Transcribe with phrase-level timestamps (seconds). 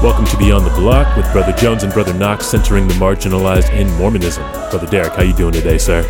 [0.00, 3.90] Welcome to Beyond the Block with Brother Jones and Brother Knox, centering the marginalized in
[3.96, 4.44] Mormonism.
[4.70, 6.02] Brother Derek, how you doing today, sir?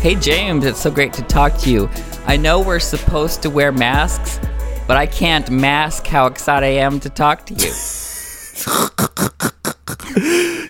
[0.00, 1.90] Hey James, it's so great to talk to you.
[2.24, 4.40] I know we're supposed to wear masks,
[4.88, 7.70] but I can't mask how excited I am to talk to you.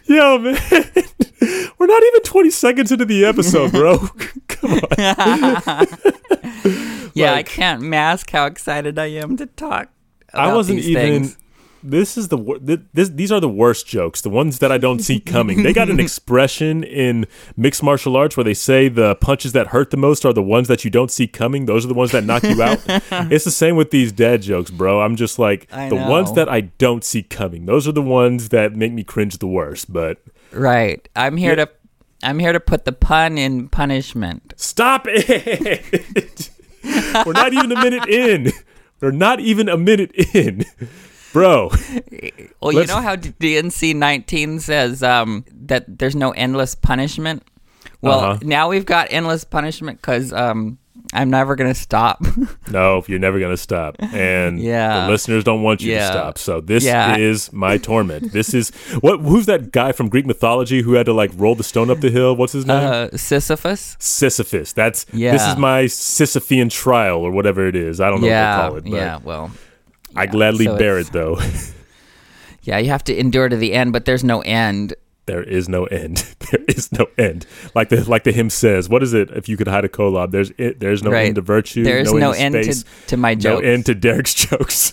[0.17, 0.59] Yo, man.
[1.79, 3.99] We're not even 20 seconds into the episode, bro.
[4.49, 4.81] Come on.
[7.15, 9.91] yeah, I can't mask how excited I am to talk.
[10.33, 11.23] I wasn't even.
[11.23, 11.39] things.
[11.87, 12.39] This is the
[12.95, 15.63] this, these are the worst jokes, the ones that I don't see coming.
[15.63, 17.27] they got an expression in
[17.57, 20.67] mixed martial arts where they say the punches that hurt the most are the ones
[20.69, 21.67] that you don't see coming.
[21.67, 22.81] Those are the ones that knock you out.
[23.31, 25.03] it's the same with these dad jokes, bro.
[25.03, 27.67] I'm just like I the ones that I don't see coming.
[27.67, 29.93] Those are the ones that make me cringe the worst.
[29.93, 31.07] But Right.
[31.15, 31.69] I'm here to
[32.23, 34.55] I'm here to put the pun in punishment.
[34.57, 36.51] Stop it!
[37.27, 38.53] We're not even a minute in.
[39.01, 40.65] We're not even a minute in.
[41.35, 41.71] Bro,
[42.63, 47.43] Well, you know how D&C 19 says um, that there's no endless punishment?
[48.01, 48.39] Well, Uh-huh.
[48.43, 50.79] now we've got endless punishment cuz um,
[51.13, 52.25] I'm never going to stop.
[52.71, 53.97] no, you're never going to stop.
[53.99, 55.05] And Yeah.
[55.07, 56.01] the listeners don't want you Yeah.
[56.01, 56.39] to stop.
[56.39, 57.17] So this Yeah.
[57.17, 58.33] is my torment.
[58.33, 61.63] This is what who's that guy from Greek mythology who had to like roll the
[61.65, 62.35] stone up the hill?
[62.37, 62.77] What's his name?
[62.85, 63.97] uh, Sisyphus?
[63.99, 64.73] Sisyphus.
[64.73, 65.33] That's yeah.
[65.33, 68.01] this is my Sisyphean trial or whatever it is.
[68.01, 68.43] I don't know yeah.
[68.45, 69.51] what they call it, but yeah, well.
[70.17, 71.39] I gladly so bear it though.
[72.67, 74.95] Yeah, you have to endure to the end, but there's no end.
[75.27, 76.25] there is no end.
[76.51, 77.45] There is no end.
[77.75, 78.89] Like the like the hymn says.
[78.89, 79.31] What is it?
[79.33, 80.81] If you could Hie to Kolob, there's it.
[80.81, 81.27] There's no Right.
[81.27, 81.85] end to virtue.
[81.85, 83.63] There's no, no, end, end to to, my jokes.
[83.63, 84.93] no end to Derek's jokes.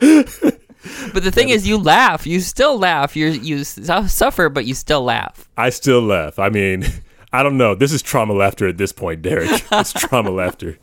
[0.00, 2.26] but the thing is, you laugh.
[2.26, 3.16] You still laugh.
[3.16, 5.48] You're, you suffer, but you still laugh.
[5.56, 6.38] I still laugh.
[6.38, 6.84] I mean,
[7.32, 7.74] I don't know.
[7.74, 9.48] This is trauma laughter at this point, Derek.
[9.72, 10.78] It's trauma laughter.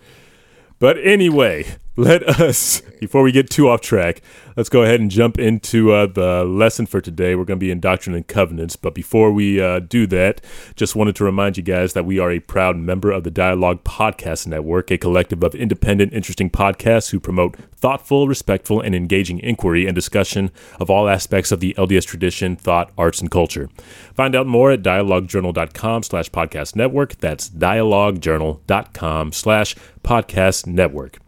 [0.80, 1.66] But anyway,
[1.98, 4.22] let us, before we get too off track,
[4.58, 7.36] let's go ahead and jump into uh, the lesson for today.
[7.36, 8.76] We're going to be in Doctrine and Covenants.
[8.76, 10.42] But before we uh, do that,
[10.76, 13.84] just wanted to remind you guys that we are a proud member of the Dialogue
[13.84, 19.86] Podcast Network, a collective of independent, interesting podcasts who promote thoughtful, respectful, and engaging inquiry
[19.86, 23.70] and discussion of all aspects of the LDS tradition, thought, arts, and culture.
[24.14, 27.16] Find out more at dialoguejournal.com slash podcast network.
[27.18, 31.20] That's dialoguejournal.com slash podcast network.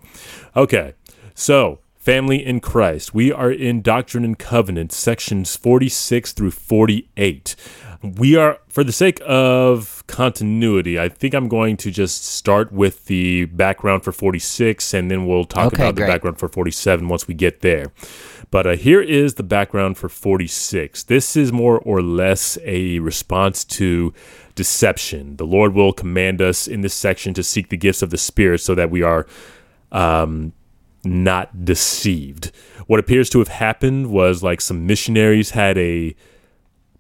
[0.56, 0.94] Okay,
[1.34, 3.14] so family in Christ.
[3.14, 7.54] We are in Doctrine and Covenants, sections 46 through 48.
[8.02, 13.08] We are, for the sake of continuity, I think I'm going to just start with
[13.08, 17.28] the background for 46 and then we'll talk Okay, about the background for 47 once
[17.28, 17.88] we get there.
[18.52, 21.04] But uh, here is the background for 46.
[21.04, 24.14] This is more or less a response to
[24.56, 25.36] deception.
[25.36, 28.62] The Lord will command us in this section to seek the gifts of the Spirit
[28.62, 29.28] so that we are
[29.92, 30.54] um,
[31.04, 32.52] not deceived.
[32.88, 36.16] What appears to have happened was like some missionaries had a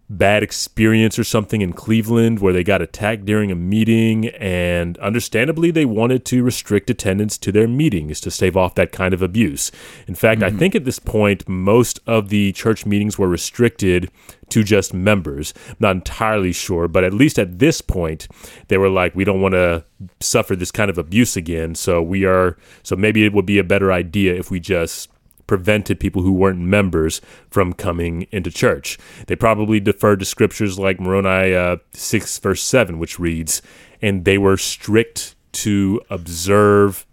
[0.09, 5.69] bad experience or something in Cleveland where they got attacked during a meeting and understandably
[5.69, 9.69] they wanted to restrict attendance to their meetings to stave off that kind of abuse.
[10.07, 14.09] In fact, I think at this point most of the church meetings were restricted
[14.50, 15.53] to just members.
[15.80, 18.28] Not entirely sure, but at least at this point
[18.68, 19.84] they were like we don't want to
[20.19, 23.63] suffer this kind of abuse again, so we are so maybe it would be a
[23.63, 25.09] better idea if we just
[25.47, 28.97] prevented people who weren't members from coming into church.
[29.28, 33.62] They probably deferred to scriptures like Moroni uh, 6, verse 7, which reads,
[34.02, 37.06] And they were strict to observe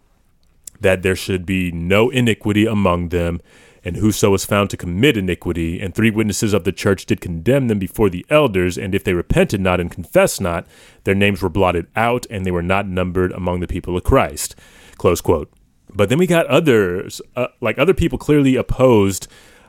[0.81, 3.41] that there should be no iniquity among them,
[3.85, 7.69] and whoso was found to commit iniquity, and three witnesses of the church did condemn
[7.69, 10.67] them before the elders, and if they repented not and confessed not,
[11.05, 14.55] their names were blotted out, and they were not numbered among the people of Christ.
[14.97, 15.53] Close quote.
[15.93, 19.29] But then we got others, uh, like other people clearly opposed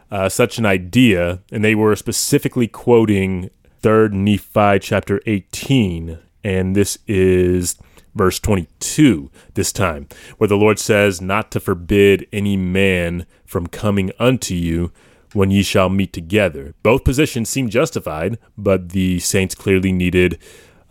[0.10, 3.50] uh, such an idea, and they were specifically quoting
[3.84, 7.76] 3rd Nephi chapter 18, and this is
[8.16, 10.08] verse 22 this time,
[10.38, 14.92] where the Lord says, Not to forbid any man from coming unto you
[15.34, 16.74] when ye shall meet together.
[16.82, 20.40] Both positions seem justified, but the saints clearly needed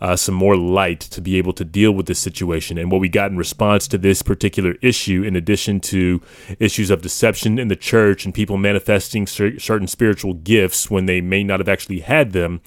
[0.01, 2.77] uh, some more light to be able to deal with this situation.
[2.77, 6.21] And what we got in response to this particular issue, in addition to
[6.59, 11.21] issues of deception in the church and people manifesting cer- certain spiritual gifts when they
[11.21, 12.61] may not have actually had them,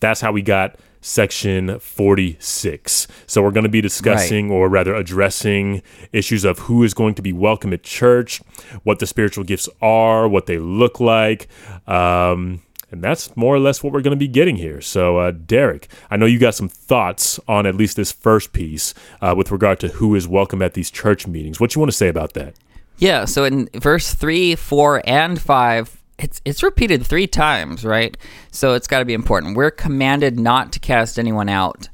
[0.00, 0.76] that's how we got
[1.06, 3.06] section 46.
[3.26, 5.82] So we're going to be discussing, or rather addressing,
[6.12, 8.40] issues of who is going to be welcome at church,
[8.82, 11.48] what the spiritual gifts are, what they look like.
[11.86, 14.80] Um, and that's more or less what we're going to be getting here.
[14.80, 18.94] So, uh, Derek, I know you got some thoughts on at least this first piece
[19.20, 21.60] uh, with regard to who is welcome at these church meetings.
[21.60, 22.54] What you want to say about that?
[22.98, 28.16] Yeah, so in verse 3, 4, and 5, it's it's repeated three times, right?
[28.50, 29.56] So it's got to be important.
[29.56, 31.88] We're commanded not to cast anyone out.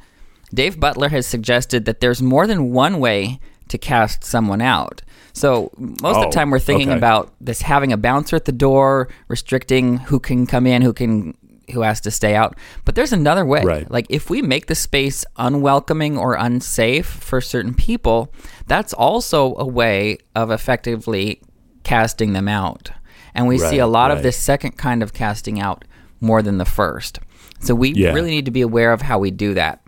[0.54, 5.02] Dave Butler has suggested that there's more than one way to cast someone out.
[5.32, 6.98] So most of Oh, the time we're thinking okay.
[6.98, 11.34] about this having a bouncer at the door, restricting who can come in, who can
[11.72, 12.56] who has to stay out.
[12.84, 13.62] But there's another way.
[13.64, 13.90] Right.
[13.90, 18.32] Like if we make the space unwelcoming or unsafe for certain people,
[18.66, 21.40] that's also a way of effectively
[21.82, 22.90] casting them out.
[23.34, 25.84] And we see a lot of this second kind of casting out
[26.20, 27.18] more than the first.
[27.60, 28.12] So we Yeah.
[28.12, 29.80] really need to be aware of how we do that.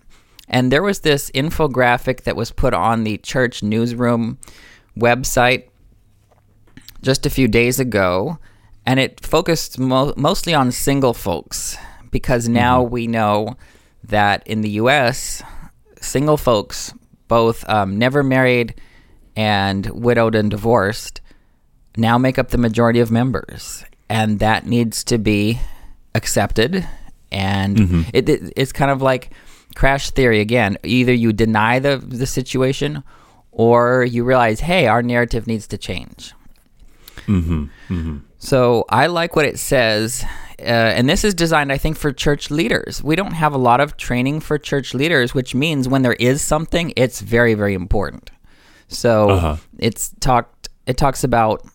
[0.49, 4.39] And there was this infographic that was put on the church newsroom
[4.99, 5.65] website
[7.03, 8.39] just a few days ago,
[8.87, 11.77] and it focused mo- mostly on single folks
[12.11, 13.57] because now we know
[14.03, 15.43] that in the U.S.,
[16.01, 16.93] single folks,
[17.29, 18.75] both um, never married
[19.37, 21.21] and widowed and divorced,
[21.97, 25.61] now make up the majority of members, and that needs to be
[26.15, 26.87] accepted.
[27.33, 29.31] And it, it, it's kind of like
[29.75, 30.79] crash theory again.
[30.85, 33.03] Either you deny the the situation,
[33.51, 36.33] or you realize, hey, our narrative needs to change.
[38.39, 40.25] So I like what it says.
[40.61, 40.63] Uh,
[40.97, 43.03] and this is designed, I think, for church leaders.
[43.03, 46.43] We don't have a lot of training for church leaders, which means when there is
[46.43, 48.31] something, it's very, very important.
[48.89, 49.57] So Uh-huh.
[49.79, 50.69] it's talked.
[50.87, 51.67] It talks about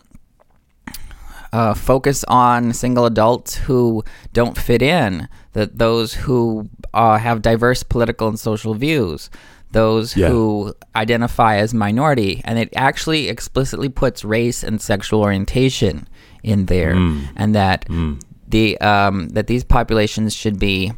[1.52, 4.04] uh, focus on single adults who
[4.34, 9.30] don't fit in, that those who uh, have diverse political and social views,
[9.72, 10.30] those Yeah.
[10.30, 16.08] who identify as minority, and it actually explicitly puts race and sexual orientation
[16.44, 16.94] in there,
[17.36, 17.86] and that
[18.48, 20.92] the um, that these populations should be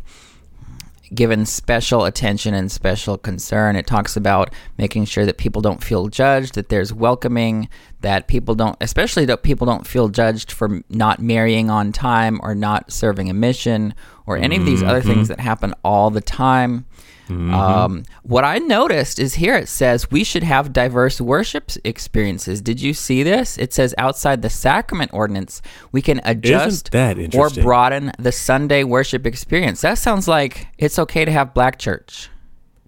[1.14, 3.76] given special attention and special concern.
[3.76, 7.68] It talks about making sure that people don't feel judged, that there's welcoming,
[8.02, 12.54] that people don't, especially that people don't feel judged for not marrying on time or
[12.56, 13.94] not serving a mission
[14.26, 16.86] or any of these other things that happen all the time.
[17.32, 22.62] Um, what I noticed is here it says we should have diverse worship experiences.
[22.62, 23.58] Did you see this?
[23.58, 25.62] It says outside the sacrament ordinance,
[25.94, 29.80] we can adjust that or broaden the Sunday worship experience.
[29.80, 32.30] That sounds like it's okay to have black church.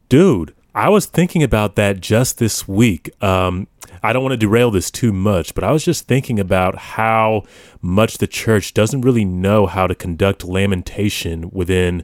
[0.10, 3.12] Dude, I was thinking about that just this week.
[3.24, 3.68] Um,
[4.04, 7.44] I don't want to derail this too much, but I was just thinking about how
[7.82, 12.04] much the church doesn't really know how to conduct lamentation within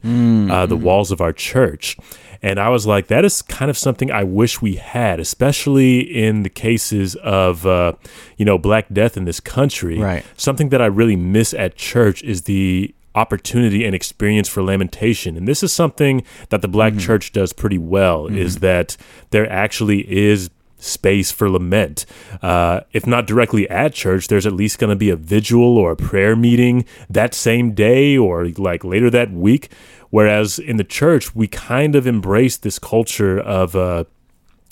[0.50, 1.98] uh, the walls of our church.
[2.42, 6.44] And I was like, that is kind of something I wish we had, especially in
[6.44, 7.94] the cases of, uh,
[8.38, 10.00] you know, Black Death in this country.
[10.00, 10.26] Right.
[10.38, 15.36] Something that I really miss at church is the opportunity and experience for lamentation.
[15.36, 18.96] And this is something that the black church does pretty well is that
[19.32, 20.50] there actually is
[20.80, 22.06] space for lament.
[22.42, 25.92] Uh, if not directly at church, there's at least going to be a vigil or
[25.92, 29.70] a prayer meeting that same day or like later that week.
[30.10, 34.06] Whereas in the church, we kind of embrace this culture of, uh,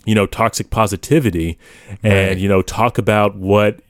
[0.06, 1.60] you know, toxic positivity
[2.02, 2.38] and, Right.
[2.40, 3.82] you know, talk about what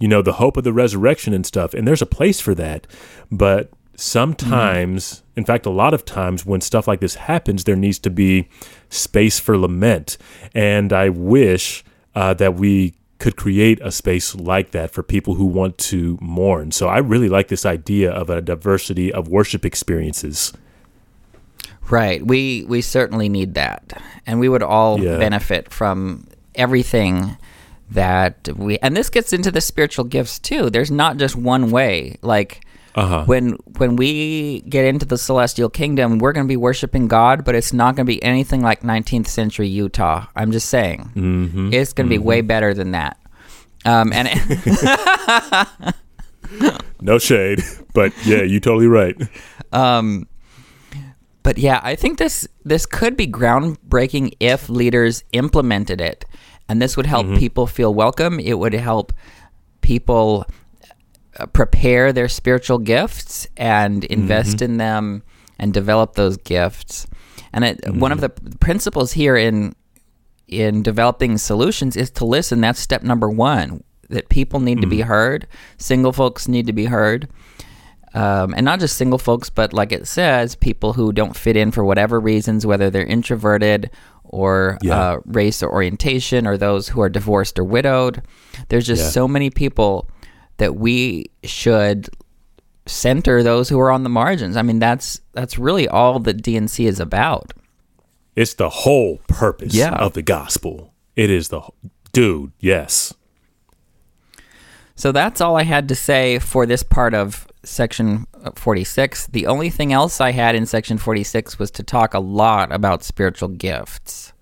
[0.00, 1.72] you know, the hope of the resurrection and stuff.
[1.72, 2.86] And there's a place for that.
[3.30, 7.98] But sometimes, in fact, a lot of times when stuff like this happens, there needs
[8.00, 8.48] to be
[8.94, 10.16] space for lament.
[10.54, 11.84] And I wish
[12.14, 16.70] uh, that we could create a space like that for people who want to mourn.
[16.72, 20.52] So I really like this idea of a diversity of worship experiences.
[21.90, 22.26] Right.
[22.26, 24.02] We we certainly need that.
[24.26, 25.18] And we would all Yeah.
[25.18, 27.36] benefit from everything
[27.90, 30.70] that we and this gets into the spiritual gifts too.
[30.70, 32.16] There's not just one way.
[32.22, 32.63] Like
[32.96, 33.24] Uh-huh.
[33.24, 37.54] when when we get into the celestial kingdom, we're going to be worshiping God, but
[37.54, 40.26] it's not going to be anything like 19th century Utah.
[40.36, 41.10] I'm just saying.
[41.14, 41.72] Mm-hmm.
[41.72, 43.18] It's going to be way better than that.
[43.84, 44.28] Um, and
[47.00, 47.60] No shade,
[47.92, 49.14] but yeah, you're totally right.
[49.72, 50.26] Um,
[51.42, 56.24] but yeah, I think this this could be groundbreaking if leaders implemented it,
[56.68, 58.40] and this would help people feel welcome.
[58.40, 59.12] It would help
[59.82, 60.46] people
[61.52, 65.22] prepare their spiritual gifts and invest in them
[65.58, 67.06] and develop those gifts.
[67.52, 69.74] And it, one of the principles here in
[70.46, 72.60] in developing solutions is to listen.
[72.60, 73.82] That's step number one.
[74.10, 75.46] That people need to be heard.
[75.78, 77.28] Single folks need to be heard.
[78.12, 81.72] Um, and not just single folks, but like it says, people who don't fit in
[81.72, 83.90] for whatever reasons, whether they're introverted
[84.22, 84.98] or Yeah.
[85.00, 88.22] uh, race or orientation, or those who are divorced or widowed.
[88.68, 89.08] There's just Yeah.
[89.10, 90.08] so many people
[90.58, 92.08] that we should
[92.86, 94.56] center those who are on the margins.
[94.56, 97.52] I mean, that's that's really all that D&C is about.
[98.36, 99.94] It's the whole purpose Yeah.
[99.94, 100.92] of the gospel.
[101.16, 101.62] It is the
[102.12, 103.14] dude, yes.
[104.96, 109.26] So that's all I had to say for this part of section 46.
[109.28, 113.02] The only thing else I had in section 46 was to talk a lot about
[113.02, 114.32] spiritual gifts.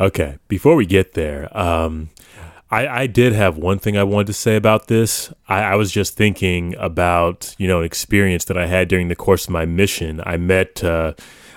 [0.00, 2.10] Okay, before we get there, um,
[2.70, 5.32] I, I did have one thing I wanted to say about this.
[5.48, 9.16] I, I, was just thinking about you know an experience that I had during the
[9.16, 10.20] course of my mission.
[10.24, 11.14] I met uh,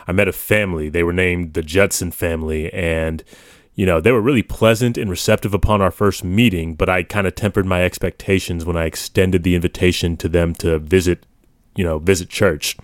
[0.08, 0.89] I met a family.
[0.89, 3.24] They were named the Judson family, and
[3.75, 6.75] you know they were really pleasant and receptive upon our first meeting.
[6.75, 10.80] But I kind of tempered my expectations when I extended the invitation to them to
[10.80, 11.25] visit,
[11.75, 12.77] you know, visit church.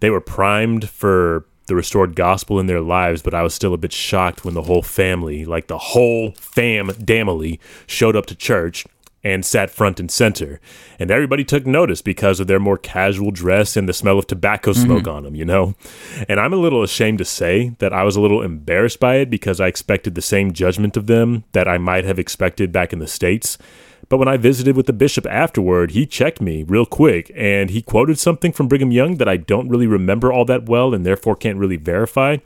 [0.00, 3.78] They were primed for the restored gospel in their lives, but I was still a
[3.78, 8.84] bit shocked when the whole family, like the whole fam damily, showed up to church
[9.22, 10.60] and sat front and center.
[10.98, 14.72] And everybody took notice because of their more casual dress and the smell of tobacco
[14.72, 14.82] mm-hmm.
[14.82, 15.16] smoke mm-hmm.
[15.16, 15.74] on them, you know?
[16.28, 19.30] And I'm a little ashamed to say that I was a little embarrassed by it
[19.30, 22.98] because I expected the same judgment of them that I might have expected back in
[22.98, 23.58] the States.
[24.08, 27.82] But when I visited with the bishop afterward, he checked me real quick and he
[27.82, 31.36] quoted something from Brigham Young that I don't really remember all that well and therefore
[31.36, 32.38] can't really verify.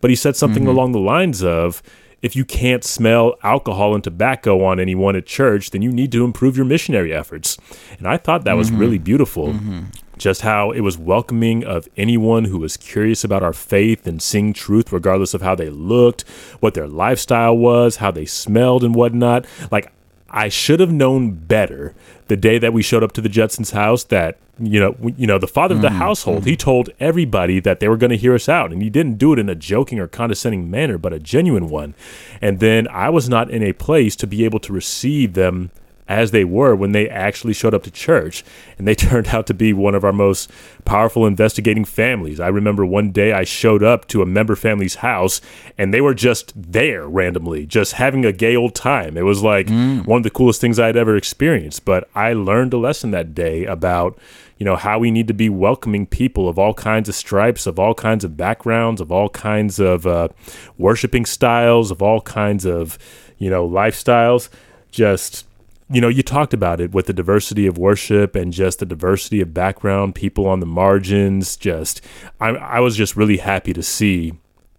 [0.00, 0.70] But he said something mm-hmm.
[0.70, 1.82] along the lines of,
[2.22, 6.24] if you can't smell alcohol and tobacco on anyone at church, then you need to
[6.24, 7.56] improve your missionary efforts.
[7.98, 8.58] And I thought that mm-hmm.
[8.58, 9.48] was really beautiful.
[9.48, 9.84] Mm-hmm.
[10.18, 14.52] Just how it was welcoming of anyone who was curious about our faith and seeing
[14.52, 16.28] truth, regardless of how they looked,
[16.60, 19.46] what their lifestyle was, how they smelled, and whatnot.
[19.70, 19.90] Like,
[20.30, 21.94] I should have known better
[22.28, 25.38] the day that we showed up to the Judsons' house that you know you know
[25.38, 28.34] the father of the mm, household he told everybody that they were going to hear
[28.34, 31.18] us out and he didn't do it in a joking or condescending manner but a
[31.18, 31.94] genuine one.
[32.40, 35.70] And then I was not in a place to be able to receive them
[36.10, 38.44] as they were when they actually showed up to church.
[38.76, 40.50] And they turned out to be one of our most
[40.84, 42.40] powerful investigating families.
[42.40, 45.40] I remember one day I showed up to a member family's house
[45.78, 49.16] and they were just there randomly, just having a gay old time.
[49.16, 50.04] It was like mm.
[50.04, 51.84] one of the coolest things I'd ever experienced.
[51.84, 54.18] But I learned a lesson that day about
[54.58, 57.78] you know how we need to be welcoming people of all kinds of stripes of
[57.78, 60.28] all kinds of backgrounds of all kinds of uh,
[60.76, 62.98] worshiping styles of all kinds of
[63.38, 64.50] you know lifestyles
[64.90, 65.46] just
[65.92, 69.40] you know, you talked about it with the diversity of worship and just the diversity
[69.40, 71.56] of background, people on the margins.
[71.56, 72.00] Just,
[72.40, 74.34] I, I was just really happy to see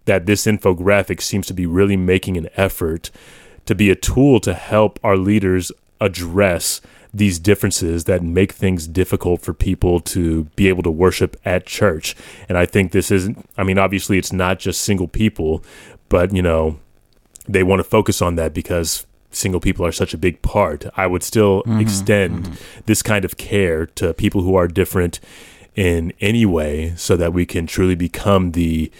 [0.06, 3.10] that this infographic seems to be really making an effort
[3.66, 6.80] to be a tool to help our leaders address
[7.14, 12.16] these differences that make things difficult for people to be able to worship at church.
[12.48, 15.62] And I think this isn't, I mean, obviously it's not just single people,
[16.08, 16.80] but, you know,
[17.46, 21.06] they want to focus on that because single people are such a big part, I
[21.06, 22.80] would still mm-hmm, extend mm-hmm.
[22.86, 25.20] this kind of care to people who are different
[25.74, 28.90] in any way so that we can truly become the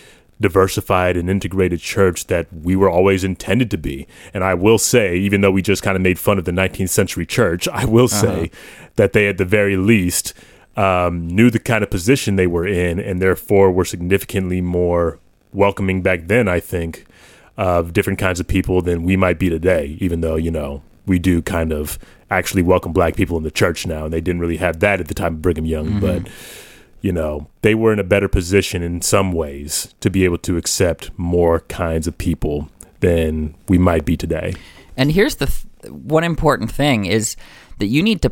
[0.40, 4.06] diversified and integrated church that we were always intended to be.
[4.34, 6.90] And I will say, even though we just kind of made fun of the 19th
[6.90, 8.20] century church, I will uh-huh.
[8.20, 8.50] say
[8.96, 10.34] that they, at the very least,
[10.76, 15.18] um, knew the kind of position they were in and therefore were significantly more
[15.52, 17.06] welcoming back then, I think,
[17.56, 21.18] of different kinds of people than we might be today, even though, you know, we
[21.18, 21.98] do kind of
[22.30, 24.04] actually welcome black people in the church now.
[24.04, 25.86] And they didn't really have that at the time of Brigham Young.
[25.86, 26.00] Mm-hmm.
[26.00, 26.28] But,
[27.00, 30.56] you know, they were in a better position in some ways to be able to
[30.56, 34.54] accept more kinds of people than we might be today.
[34.96, 37.36] And here's the th- one important thing is
[37.78, 38.30] that you need to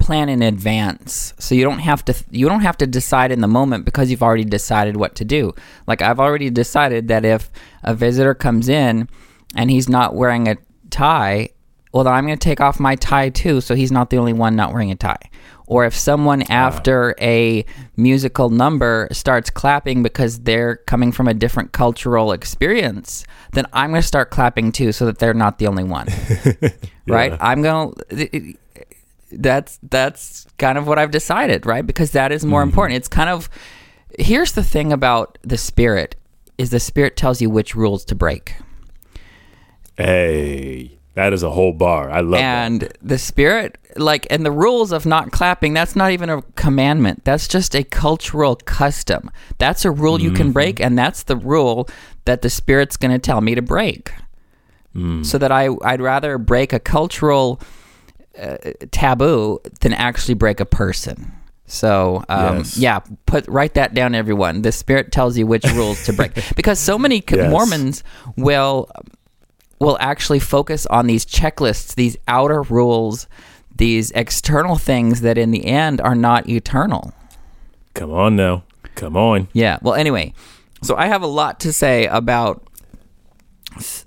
[0.00, 1.34] plan in advance.
[1.38, 4.22] So you don't have to you don't have to decide in the moment because you've
[4.22, 5.54] already decided what to do.
[5.86, 7.50] Like i've already decided that if
[7.84, 9.08] a visitor comes in
[9.54, 10.56] and he's not wearing a
[10.90, 11.50] tie
[11.92, 14.32] well then i'm going to take off my tie too so he's not the only
[14.32, 15.30] one not wearing a tie.
[15.66, 17.64] Or if someone after a
[17.96, 24.02] musical number starts clapping because they're coming from a different cultural experience then i'm going
[24.02, 26.08] to start clapping too so that they're not the only one.
[27.06, 27.36] Right?
[27.40, 28.54] I'm going to
[29.32, 31.86] that's that's kind of what I've decided, right?
[31.86, 32.70] Because that is more mm-hmm.
[32.70, 32.96] important.
[32.96, 33.48] It's kind of
[34.18, 36.16] here's the thing about the spirit
[36.58, 38.54] is the spirit tells you which rules to break.
[39.96, 42.10] Hey, that is a whole bar.
[42.10, 42.66] I love that.
[42.66, 42.98] and that.
[43.02, 47.24] the spirit like and the rules of not clapping, that's not even a commandment.
[47.24, 49.30] That's just a cultural custom.
[49.58, 50.24] That's a rule mm-hmm.
[50.24, 50.52] you can mm-hmm.
[50.52, 51.88] break and that's the rule
[52.24, 54.12] that the spirit's going to tell me to break.
[54.94, 55.24] Mm.
[55.24, 57.60] So that I I'd rather break a cultural
[58.40, 58.56] uh,
[58.90, 61.32] taboo than actually break a person.
[61.66, 62.76] So um, yes.
[62.76, 64.62] yeah, put write that down, everyone.
[64.62, 67.50] The Spirit tells you which rules to break because so many yes.
[67.50, 68.02] Mormons
[68.36, 68.90] will
[69.78, 73.28] will actually focus on these checklists, these outer rules,
[73.74, 77.14] these external things that in the end are not eternal.
[77.94, 78.64] Come on now,
[78.96, 79.48] come on.
[79.52, 79.78] Yeah.
[79.80, 80.34] Well, anyway,
[80.82, 82.64] so I have a lot to say about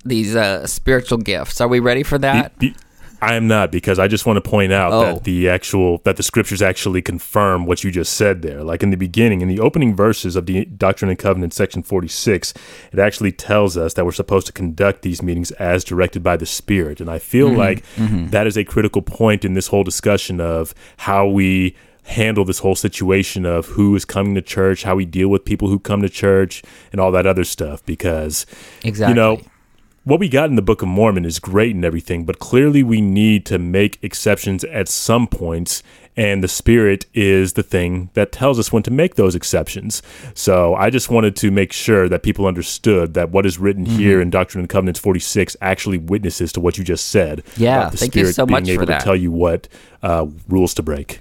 [0.03, 1.61] these uh, spiritual gifts.
[1.61, 2.57] Are we ready for that?
[2.59, 2.75] Be, be,
[3.23, 5.01] I am not because I just want to point out Oh.
[5.05, 8.63] that the actual that the scriptures actually confirm what you just said there.
[8.63, 12.07] Like in the beginning, in the opening verses of the Doctrine and Covenant section forty
[12.07, 12.53] six,
[12.91, 16.45] it actually tells us that we're supposed to conduct these meetings as directed by the
[16.45, 17.57] Spirit, and I feel mm-hmm.
[17.57, 18.27] like mm-hmm.
[18.29, 21.75] that is a critical point in this whole discussion of how we
[22.05, 25.69] handle this whole situation of who is coming to church, how we deal with people
[25.69, 26.61] who come to church,
[26.91, 27.83] and all that other stuff.
[27.85, 28.45] Because
[28.83, 29.11] Exactly.
[29.11, 29.41] you know,
[30.03, 33.01] what we got in the Book of Mormon is great and everything, but clearly we
[33.01, 35.81] need to make exceptions at some points,
[36.17, 40.01] and the Spirit is the thing that tells us when to make those exceptions.
[40.33, 43.97] So I just wanted to make sure that people understood that what is written Mm-hmm.
[43.97, 47.43] here in Doctrine and Covenants 46 actually witnesses to what you just said.
[47.57, 49.67] Yeah, about the thank you Spirit so being able for to tell you what
[50.01, 51.19] uh, rules to break.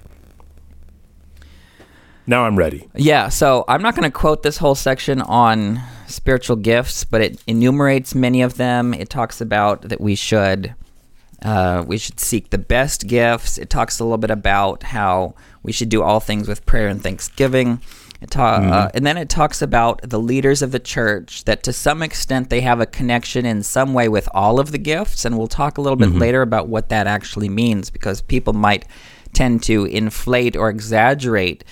[2.25, 2.87] Now I'm ready.
[2.95, 7.41] Yeah, so I'm not going to quote this whole section on spiritual gifts, but it
[7.47, 8.93] enumerates many of them.
[8.93, 10.75] It talks about that we should
[11.41, 13.57] uh, we should seek the best gifts.
[13.57, 17.03] It talks a little bit about how we should do all things with prayer and
[17.03, 17.81] thanksgiving.
[18.21, 21.73] It ta- uh, and then it talks about the leaders of the church that to
[21.73, 25.37] some extent they have a connection in some way with all of the gifts, and
[25.37, 28.85] we'll talk a little bit later about what that actually means because people might
[29.33, 31.65] tend to inflate or exaggerate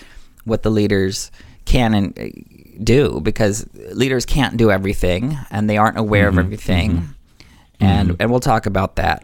[0.43, 1.31] what the leaders
[1.65, 2.27] can and uh,
[2.83, 7.15] do because leaders can't do everything and they aren't aware of everything.
[7.79, 9.23] And and we'll talk about that.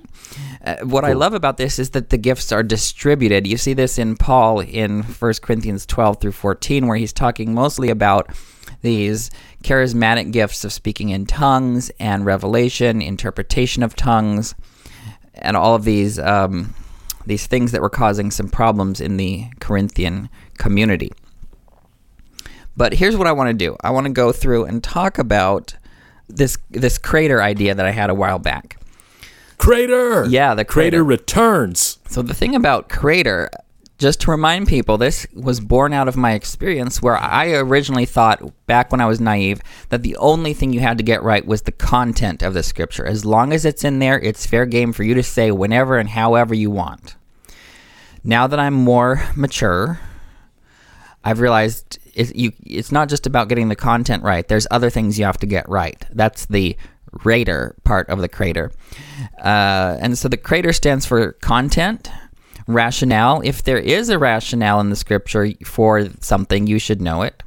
[0.63, 3.47] Uh, what I love about this is that the gifts are distributed.
[3.47, 7.89] You see this in Paul in 1 Corinthians 12 through 14, where he's talking mostly
[7.89, 8.31] about
[8.81, 9.31] these
[9.63, 14.55] charismatic gifts of speaking in tongues and revelation, interpretation of tongues,
[15.35, 16.73] and all of these um,
[17.25, 21.11] these things that were causing some problems in the Corinthian community.
[22.75, 23.75] But here's what I want to do.
[23.83, 25.75] I want to go through and talk about
[26.27, 28.79] this this crater idea that I had a while back.
[29.57, 30.25] Crater!
[30.25, 30.97] Yeah, the crater.
[30.97, 31.97] Crater returns.
[32.07, 33.49] So the thing about Crater,
[33.97, 38.43] just to remind people, this was born out of my experience where I originally thought
[38.67, 41.63] back when I was naive that the only thing you had to get right was
[41.63, 43.05] the content of the scripture.
[43.05, 46.09] As long as it's in there, it's fair game for you to say whenever and
[46.09, 47.15] however you want.
[48.23, 49.99] Now that I'm more mature,
[51.23, 54.47] I've realized you, it's not just about getting the content right.
[54.47, 56.03] There's other things you have to get right.
[56.11, 56.77] That's the
[57.23, 58.71] Raider part of the crater.
[59.39, 62.11] Uh, and so the crater stands for content,
[62.67, 63.41] rationale.
[63.43, 67.43] If there is a rationale in the scripture for something, you should know it.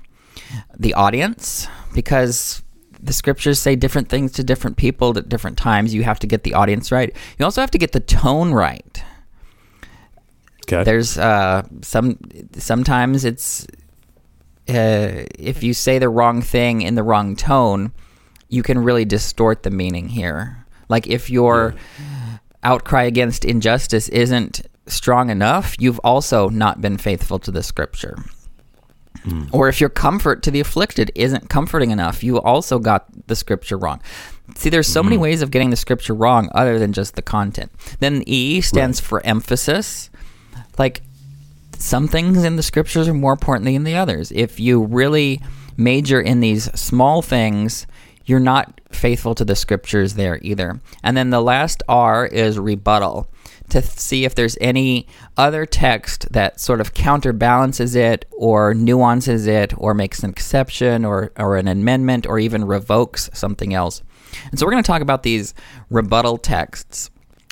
[0.78, 2.62] The audience, because
[3.02, 5.94] the scriptures say different things to different people at different times.
[5.94, 7.14] You have to get the audience right.
[7.38, 9.02] You also have to get the tone right
[10.72, 10.84] Okay.
[10.84, 12.18] there's uh some
[12.52, 13.66] sometimes it's
[14.68, 17.92] uh, if you say the wrong thing in the wrong tone
[18.48, 20.64] you can really distort the meaning here.
[20.88, 21.74] Like if your
[22.62, 28.16] outcry against injustice isn't strong enough you've also not been faithful to the scripture.
[29.52, 33.76] Or if your comfort to the afflicted isn't comforting enough you also got the scripture
[33.76, 34.00] wrong.
[34.54, 37.72] See there's so many ways of getting the scripture wrong other than just the content.
[37.98, 40.10] Then e stands for emphasis
[40.80, 41.02] like
[41.78, 44.32] some things in the scriptures are more important than the others.
[44.32, 45.40] If you really
[45.76, 47.86] major in these small things,
[48.24, 50.80] you're not faithful to the scriptures there either.
[51.02, 53.28] And then the last R is rebuttal
[53.68, 59.74] to see if there's any other text that sort of counterbalances it or nuances it
[59.76, 64.02] or makes an exception or, or an amendment or even revokes something else.
[64.50, 65.54] And so we're going to talk about these
[65.90, 67.10] rebuttal texts.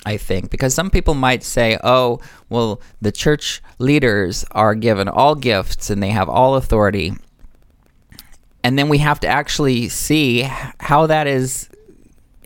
[0.09, 2.19] I think, because some people might say, oh,
[2.49, 7.13] well, the church leaders are given all gifts and they have all authority.
[8.63, 11.69] And then we have to actually see how that is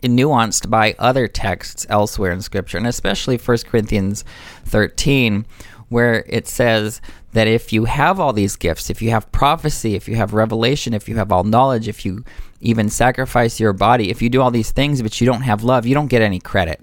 [0.02, 4.26] nuanced by other texts elsewhere in Scripture, and especially 1 Corinthians
[4.66, 5.46] 13,
[5.88, 7.00] where it says
[7.32, 10.92] that if you have all these gifts, if you have prophecy, if you have revelation,
[10.92, 12.24] if you have all knowledge, if you
[12.60, 15.86] even sacrifice your body, if you do all these things but you don't have love,
[15.86, 16.82] you don't get any credit.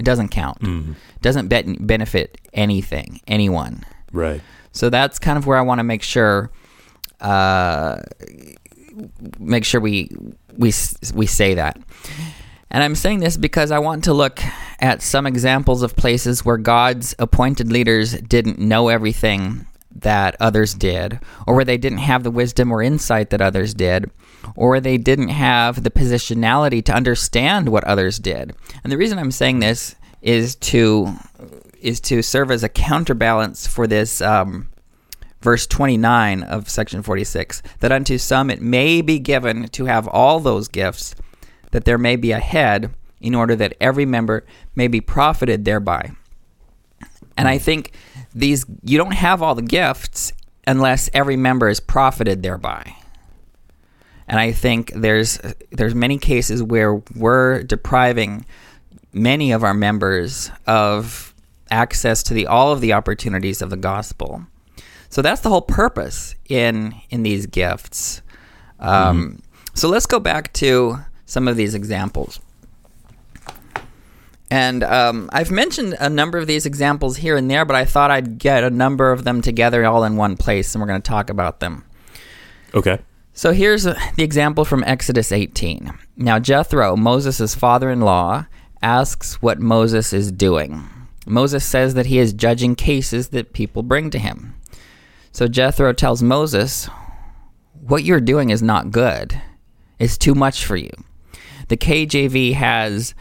[0.00, 0.58] It doesn't count.
[0.62, 3.84] It doesn't bet- benefit anything, anyone.
[4.12, 4.40] right.
[4.72, 6.50] So that's kind of where I want to make sure,
[7.20, 8.00] uh,
[9.38, 10.10] make sure we
[10.56, 10.72] we
[11.14, 11.78] we say that.
[12.70, 14.40] And I'm saying this because I want to look
[14.78, 21.18] at some examples of places where God's appointed leaders didn't know everything that others did,
[21.48, 24.08] or where they didn't have the wisdom or insight that others did,
[24.56, 28.54] or they didn't have the positionality to understand what others did.
[28.82, 31.14] And the reason I'm saying this is to
[31.80, 34.68] is to serve as a counterbalance for this um,
[35.40, 40.40] verse 29 of section 46 that unto some it may be given to have all
[40.40, 41.14] those gifts
[41.70, 46.10] that there may be a head in order that every member may be profited thereby
[47.36, 47.92] And I think
[48.34, 50.34] these you don't have all the gifts
[50.66, 52.94] unless every member is profited thereby.
[54.30, 55.40] And I think there's
[55.72, 58.46] there's many cases where we're depriving
[59.12, 61.34] many of our members of
[61.70, 64.46] access to the all of the opportunities of the gospel.
[65.08, 68.22] So that's the whole purpose in in these gifts.
[68.78, 69.42] Um,
[69.74, 72.38] So let's go back to some of these examples.
[74.50, 78.10] And um, I've mentioned a number of these examples here and there, but I thought
[78.10, 81.08] I'd get a number of them together all in one place, and we're going to
[81.08, 81.84] talk about them.
[82.74, 82.98] Okay.
[83.32, 85.92] So here's the example from Exodus 18.
[86.16, 88.46] Now, Jethro, Moses' father in law,
[88.82, 90.88] asks what Moses is doing.
[91.26, 94.54] Moses says that he is judging cases that people bring to him.
[95.32, 96.88] So Jethro tells Moses,
[97.80, 99.40] What you're doing is not good,
[99.98, 100.90] it's too much for you.
[101.68, 103.14] The KJV has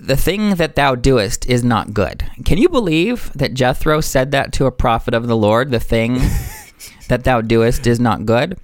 [0.00, 2.24] the thing that thou doest is not good.
[2.44, 5.70] Can you believe that Jethro said that to a prophet of the Lord?
[5.70, 6.14] The thing
[7.08, 8.56] that thou doest is not good.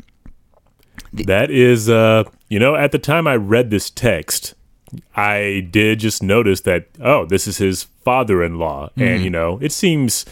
[1.12, 4.54] That is, uh, you know, at the time I read this text,
[5.16, 8.88] I did just notice that, oh, this is his father in law.
[8.90, 9.02] Mm-hmm.
[9.02, 10.24] And, you know, it seems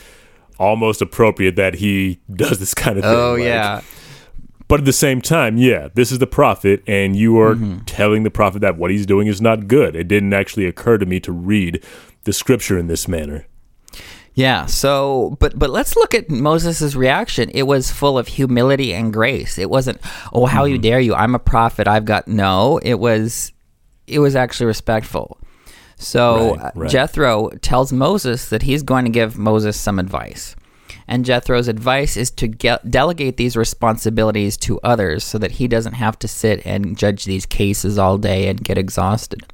[0.59, 3.13] almost appropriate that he does this kind of thing.
[3.15, 3.81] Oh like- yeah,
[4.69, 7.85] But at the same time, yeah, this is the prophet, and you are Mm-hmm.
[7.85, 9.95] telling the prophet that what he's doing is not good.
[9.95, 11.85] It didn't actually occur to me to read
[12.25, 13.47] the scripture in this manner.
[14.37, 14.67] Yeah.
[14.67, 17.51] So, but but let's look at Moses' reaction.
[17.55, 19.59] It was full of humility and grace.
[19.59, 19.99] It wasn't,
[20.33, 21.15] oh, how you dare you?
[21.15, 21.89] I'm a prophet.
[21.89, 22.79] I've got no.
[22.83, 23.53] It was,
[24.07, 25.39] it was actually respectful.
[25.97, 26.91] So Right, uh, right.
[26.91, 30.55] Jethro tells Moses that he's going to give Moses some advice.
[31.09, 35.95] And Jethro's advice is to get, delegate these responsibilities to others so that he doesn't
[35.95, 39.47] have to sit and judge these cases all day and get exhausted.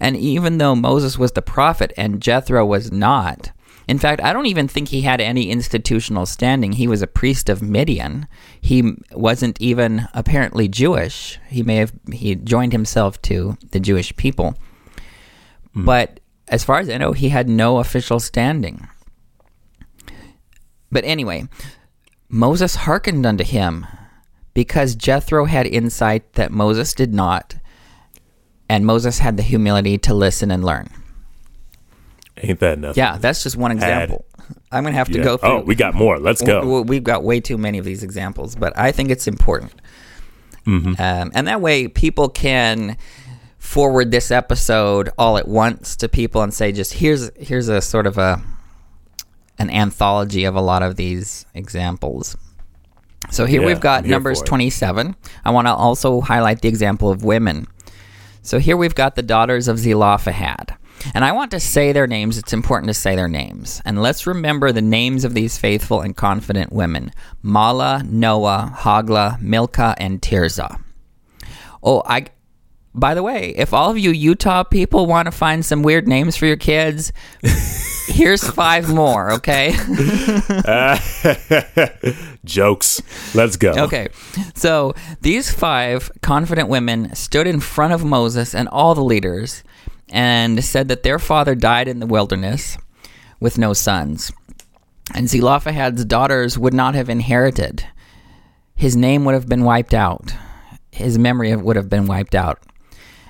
[0.00, 3.50] And even though Moses was the prophet and Jethro was not,
[3.92, 6.72] in fact, I don't even think he had any institutional standing.
[6.72, 8.26] He was a priest of Midian.
[8.58, 11.38] He wasn't even apparently Jewish.
[11.50, 14.54] He may have he joined himself to the Jewish people.
[15.74, 15.84] Hmm.
[15.84, 18.88] But as far as I know, he had no official standing.
[20.90, 21.46] But anyway,
[22.30, 23.86] Moses hearkened unto him
[24.54, 27.56] because Jethro had insight that Moses did not,
[28.70, 30.88] and Moses had the humility to listen and learn.
[32.38, 33.00] Ain't that nothing?
[33.02, 34.24] Yeah, that's just one example.
[34.70, 35.24] I'm going to have to Yeah.
[35.24, 35.48] go through.
[35.48, 36.18] Oh, we got more.
[36.18, 36.82] Let's go.
[36.82, 39.72] We've got way too many of these examples, but I think it's important.
[40.66, 41.00] Mm-hmm.
[41.00, 42.96] Um, and that way, people can
[43.58, 48.06] forward this episode all at once to people and say, just here's here's a sort
[48.06, 48.42] of a
[49.58, 52.36] an anthology of a lot of these examples.
[53.30, 55.14] So here Yeah, we've got here Numbers 27.
[55.44, 57.66] I want to also highlight the example of women.
[58.42, 60.74] So here we've got the daughters of Zelophehad.
[61.14, 62.38] And I want to say their names.
[62.38, 63.80] It's important to say their names.
[63.84, 67.12] And let's remember the names of these faithful and confident women
[67.44, 70.80] Mahlah, Noah, Hoglah, Milcah, and Tirzah.
[71.82, 72.26] Oh, I.
[72.94, 76.36] By the way, if all of you Utah people want to find some weird names
[76.36, 77.10] for your kids,
[78.06, 79.72] here's five more, okay?
[82.44, 83.00] Jokes.
[83.34, 83.72] Let's go.
[83.84, 84.08] Okay.
[84.54, 89.64] So these five confident women stood in front of Moses and all the leaders
[90.12, 92.76] and said that their father died in the wilderness
[93.40, 94.30] with no sons.
[95.14, 97.84] And Zelophehad's daughters would not have inherited.
[98.76, 100.34] His name would have been wiped out.
[100.92, 102.62] His memory would have been wiped out.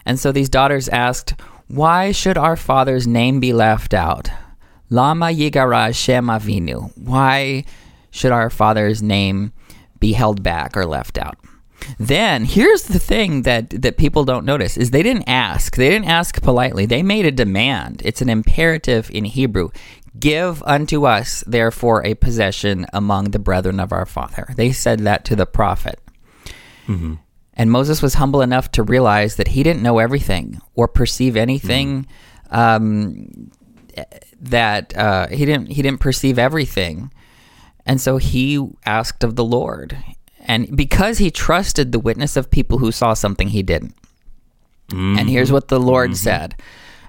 [0.05, 1.35] And so these daughters asked,
[1.69, 4.29] Why should our father's name be left out?
[4.91, 6.93] Lama Yigara Shem Avinu.
[6.99, 7.65] Why
[8.11, 9.53] should our father's name
[10.01, 11.39] be held back or left out?
[11.99, 15.77] Then here's the thing that, that people don't notice is they didn't ask.
[15.77, 16.87] They didn't ask politely.
[16.87, 18.03] They made a demand.
[18.05, 19.71] It's an imperative in Hebrew.
[20.19, 24.49] Give unto us, therefore, a possession among the brethren of our father.
[24.57, 25.99] They said that to the prophet.
[27.55, 32.07] And Moses was humble enough to realize that he didn't know everything or perceive anything.
[32.51, 33.51] Um,
[34.41, 37.13] that uh, he didn't he didn't perceive everything,
[37.87, 39.97] and so he asked of the Lord.
[40.43, 43.95] And because he trusted the witness of people who saw something he didn't.
[45.19, 46.55] And here's what the Lord said.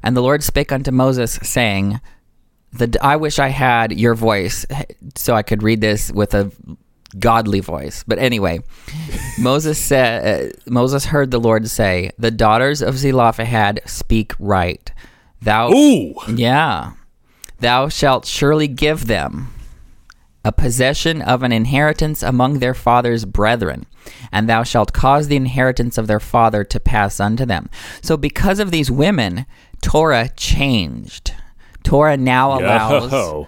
[0.04, 2.00] And the Lord spake unto Moses, saying,
[2.72, 4.66] the, I wish I had your voice
[5.16, 6.52] so I could read this with a
[7.20, 8.04] godly voice.
[8.08, 8.62] But anyway,
[9.40, 14.92] Moses said, uh, Moses heard the Lord say, "The daughters of Zelophehad speak right.
[15.42, 16.16] Thou, Ooh.
[16.28, 16.94] yeah,
[17.60, 19.54] thou shalt surely give them
[20.46, 23.86] a possession of an inheritance among their father's brethren,
[24.32, 27.70] and thou shalt cause the inheritance of their father to pass unto them.
[28.02, 29.46] So, because of these women,
[29.82, 31.34] Torah changed.
[31.84, 33.48] Torah now allows Yo.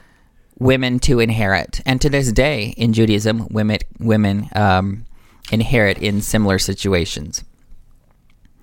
[0.60, 1.82] women to inherit.
[1.86, 5.06] And to this day in Judaism, women women um,
[5.52, 7.44] inherit in similar situations.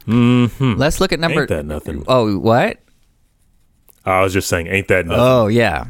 [0.07, 0.75] Mm-hmm.
[0.75, 1.42] Let's look at number.
[1.42, 2.05] Ain't that nothing?
[2.09, 2.79] Oh, what?
[4.04, 5.22] I was just saying, ain't that nothing?
[5.22, 5.86] Oh yeah.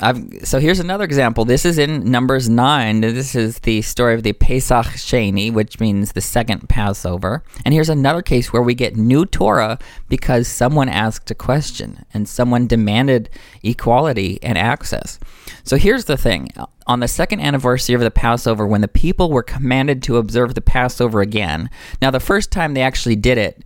[0.00, 1.44] I've, so here's another example.
[1.44, 3.00] This is in Numbers nine.
[3.00, 7.42] This is the story of the Pesach Sheni, which means the second Passover.
[7.64, 12.28] And here's another case where we get new Torah because someone asked a question and
[12.28, 13.30] someone demanded
[13.62, 15.18] equality and access.
[15.64, 16.50] So here's the thing:
[16.86, 20.60] on the second anniversary of the Passover, when the people were commanded to observe the
[20.60, 21.68] Passover again.
[22.00, 23.64] Now, the first time they actually did it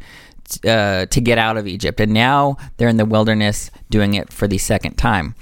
[0.65, 4.49] uh, to get out of Egypt, and now they're in the wilderness doing it for
[4.49, 5.35] the second time.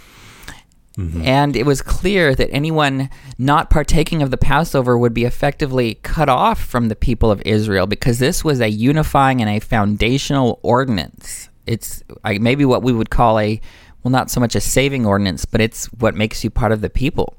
[1.22, 6.28] And it was clear that anyone not partaking of the Passover would be effectively cut
[6.28, 11.50] off from the people of Israel because this was a unifying and a foundational ordinance.
[11.66, 13.60] It's I, maybe what we would call a,
[14.02, 16.90] well, not so much a saving ordinance, but it's what makes you part of the
[16.90, 17.36] people.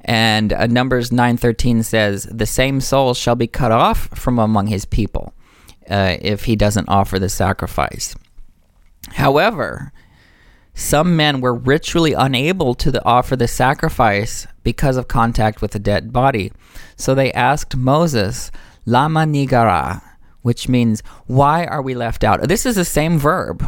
[0.00, 4.86] And uh, Numbers 9.13 says, The same soul shall be cut off from among his
[4.86, 5.34] people
[5.90, 8.14] uh, if he doesn't offer the sacrifice.
[9.12, 9.92] However,
[10.74, 15.78] some men were ritually unable to the, offer the sacrifice because of contact with a
[15.78, 16.52] dead body.
[16.96, 18.50] So they asked Moses,
[18.84, 20.02] Lama nigara,
[20.42, 22.46] which means, why are we left out?
[22.48, 23.66] This is the same verb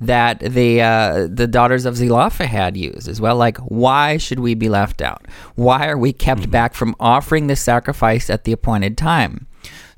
[0.00, 3.36] that the uh, the daughters of Zelophehad used as well.
[3.36, 5.26] Like, why should we be left out?
[5.56, 9.47] Why are we kept back from offering the sacrifice at the appointed time?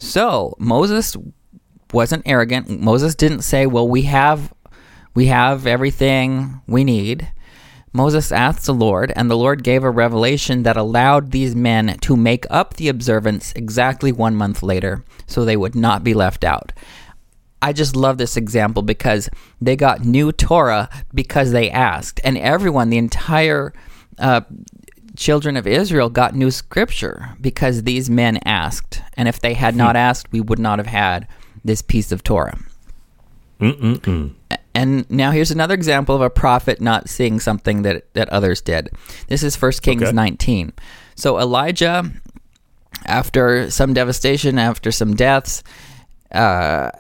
[0.00, 1.16] So Moses
[1.92, 2.80] wasn't arrogant.
[2.80, 4.52] Moses didn't say, "Well, we have
[5.14, 7.30] we have everything we need."
[7.92, 12.16] Moses asked the Lord, and the Lord gave a revelation that allowed these men to
[12.16, 16.72] make up the observance exactly one month later, so they would not be left out.
[17.60, 19.28] I just love this example because
[19.60, 23.74] they got new Torah because they asked, and everyone, the entire
[24.18, 24.42] uh,
[25.20, 29.02] children of Israel, got new scripture because these men asked.
[29.16, 31.28] And if they had not asked, we would not have had
[31.62, 32.58] this piece of Torah.
[33.60, 34.34] Mm-mm-mm.
[34.74, 38.88] And now here's another example of a prophet not seeing something that, that others did.
[39.28, 40.12] This is 1 Kings Okay.
[40.12, 40.72] 19.
[41.16, 42.10] So Elijah,
[43.04, 45.62] after some devastation, after some deaths,
[46.32, 46.90] uh,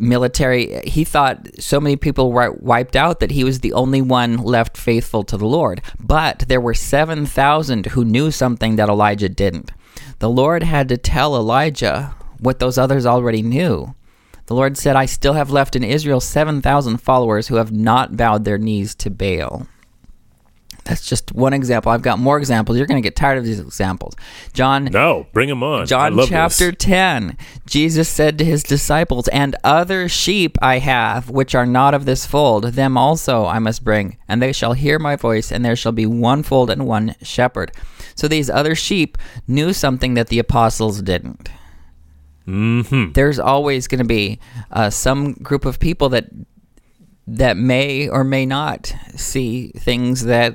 [0.00, 4.36] military, he thought so many people were wiped out that he was the only one
[4.36, 5.82] left faithful to the Lord.
[5.98, 9.72] But there were 7,000 who knew something that Elijah didn't.
[10.18, 13.94] The Lord had to tell Elijah what those others already knew.
[14.46, 18.44] The Lord said, I still have left in Israel 7,000 followers who have not bowed
[18.44, 19.66] their knees to Baal.
[20.84, 21.92] That's just one example.
[21.92, 22.76] I've got more examples.
[22.76, 24.14] You're going to get tired of these examples.
[24.52, 25.82] John No, bring them on.
[25.82, 26.78] I John chapter this.
[26.78, 27.36] 10.
[27.66, 32.26] Jesus said to his disciples, And other sheep I have, which are not of this
[32.26, 35.92] fold, them also I must bring, and they shall hear my voice, and there shall
[35.92, 37.72] be one fold and one shepherd.
[38.14, 41.48] So these other sheep knew something that the apostles didn't.
[42.46, 43.12] Mm-hmm.
[43.12, 44.40] There's always going to be
[44.70, 46.26] uh, some group of people that
[47.26, 50.54] that may or may not see things that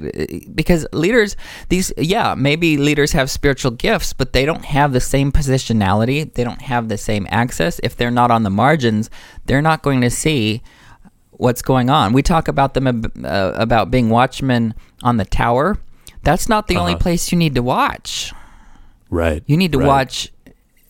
[0.53, 1.37] because leaders
[1.69, 6.43] these yeah maybe leaders have spiritual gifts but they don't have the same positionality they
[6.43, 9.09] don't have the same access if they're not on the margins
[9.45, 10.61] they're not going to see
[11.31, 15.77] what's going on we talk about them ab- uh, about being watchmen on the tower
[16.23, 16.99] that's not the only Uh-huh.
[17.03, 18.33] place you need to watch
[19.09, 19.41] Right.
[19.47, 19.87] you need to right.
[19.87, 20.33] watch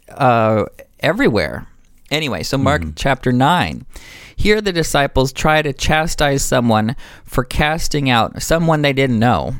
[0.09, 0.65] uh,
[1.01, 1.67] everywhere.
[2.11, 2.91] Anyway, so Mark Mm-hmm.
[2.95, 3.85] chapter 9.
[4.35, 9.55] Here the disciples try to chastise someone for casting out someone they didn't know.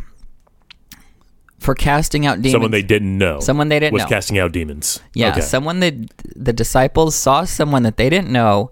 [1.59, 2.51] For casting out demons.
[2.53, 3.39] Someone they didn't know.
[3.39, 4.09] Someone they didn't was know.
[4.09, 4.99] casting out demons.
[5.13, 5.41] Yeah, Okay.
[5.41, 5.95] someone that
[6.35, 8.69] the disciples saw someone that they didn't know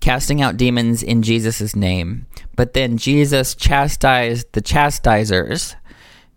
[0.00, 2.26] casting out demons in Jesus' name.
[2.56, 5.76] But then Jesus chastised the chastisers.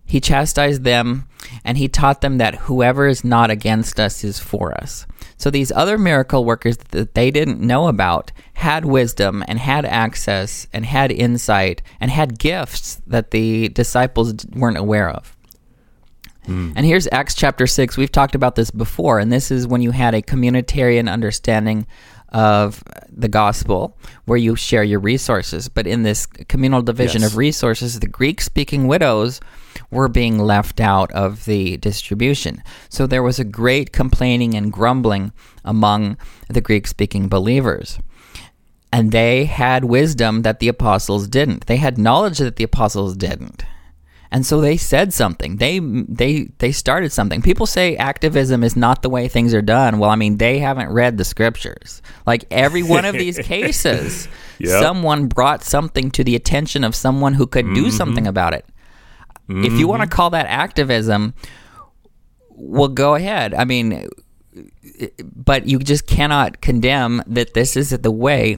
[0.05, 1.27] He chastised them
[1.63, 5.05] and he taught them that whoever is not against us is for us.
[5.37, 10.67] So these other miracle workers that they didn't know about had wisdom and had access
[10.71, 15.35] and had insight and had gifts that the disciples weren't aware of.
[16.45, 16.71] Hmm.
[16.75, 17.97] And here's Acts chapter 6.
[17.97, 21.87] We've talked about this before, and this is when you had a communitarian understanding
[22.29, 25.69] of the gospel where you share your resources.
[25.69, 27.31] But in this communal division Yes.
[27.31, 29.39] of resources, the Greek speaking widows
[29.91, 32.63] were being left out of the distribution.
[32.89, 35.31] So there was a great complaining and grumbling
[35.63, 36.17] among
[36.49, 37.99] the Greek speaking believers
[38.95, 41.65] and they had wisdom that the apostles didn't.
[41.65, 43.65] They had knowledge that the apostles didn't.
[44.31, 45.57] And so they said something.
[45.57, 47.41] They they they started something.
[47.41, 49.99] People say activism is not the way things are done.
[49.99, 52.01] Well, I mean, they haven't read the scriptures.
[52.25, 54.81] Like every one of these cases, Yep.
[54.81, 57.89] someone brought something to the attention of someone who could do mm-hmm.
[57.89, 58.65] something about it.
[59.47, 61.33] If you want to call that activism,
[62.49, 63.53] well, go ahead.
[63.53, 64.07] I mean,
[65.21, 68.57] but you just cannot condemn that this is the way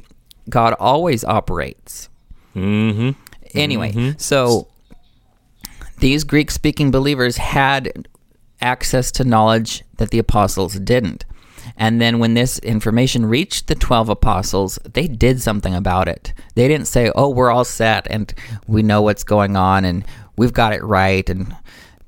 [0.49, 2.09] God always operates.
[2.55, 3.19] Mm-hmm.
[3.53, 4.67] Anyway, so
[5.99, 8.07] these Greek speaking believers had
[8.61, 11.25] access to knowledge that the apostles didn't.
[11.75, 16.33] And then when this information reached the 12 apostles, they did something about it.
[16.55, 18.33] They didn't say, oh, we're all set and
[18.67, 20.05] we know what's going on and
[20.37, 21.27] we've got it right.
[21.29, 21.55] And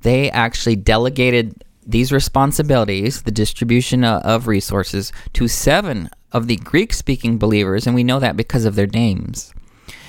[0.02, 7.38] they actually delegated these responsibilities, the distribution of resources, to seven of the Greek speaking
[7.39, 7.86] believers.
[7.88, 9.52] And we know that because of their names.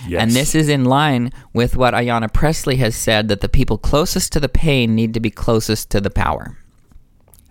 [0.07, 0.23] Yes.
[0.23, 4.33] And this is in line with what Ayanna Pressley has said that the people closest
[4.33, 6.57] to the pain need to be closest to the power.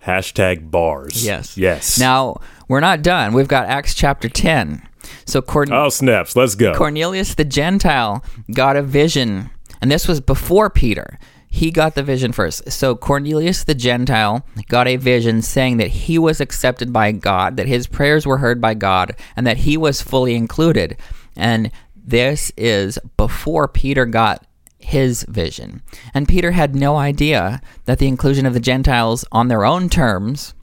[0.04, 1.24] Hashtag bars.
[1.24, 1.56] Yes.
[1.56, 1.98] Yes.
[1.98, 3.32] Now, we're not done.
[3.34, 4.86] We've got Acts chapter 10.
[5.26, 6.34] So Corn- Oh, snaps.
[6.36, 6.74] Let's go.
[6.74, 11.18] Cornelius the Gentile got a vision, and this was before Peter.
[11.48, 12.70] He got the vision first.
[12.70, 17.66] So Cornelius the Gentile got a vision saying that he was accepted by God, that
[17.66, 20.96] his prayers were heard by God, and that he was fully included.
[21.36, 24.46] And this is before Peter got
[24.78, 25.82] his vision.
[26.14, 30.54] And Peter had no idea that the inclusion of the Gentiles on their own terms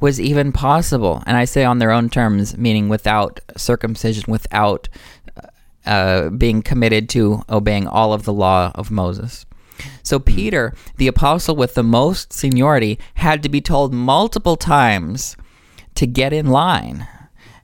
[0.00, 1.22] was even possible.
[1.26, 4.88] And I say on their own terms, meaning without circumcision, without
[5.86, 9.46] uh, being committed to obeying all of the law of Moses.
[10.02, 15.36] So Peter, the apostle with the most seniority, had to be told multiple times
[15.96, 17.06] to get in line.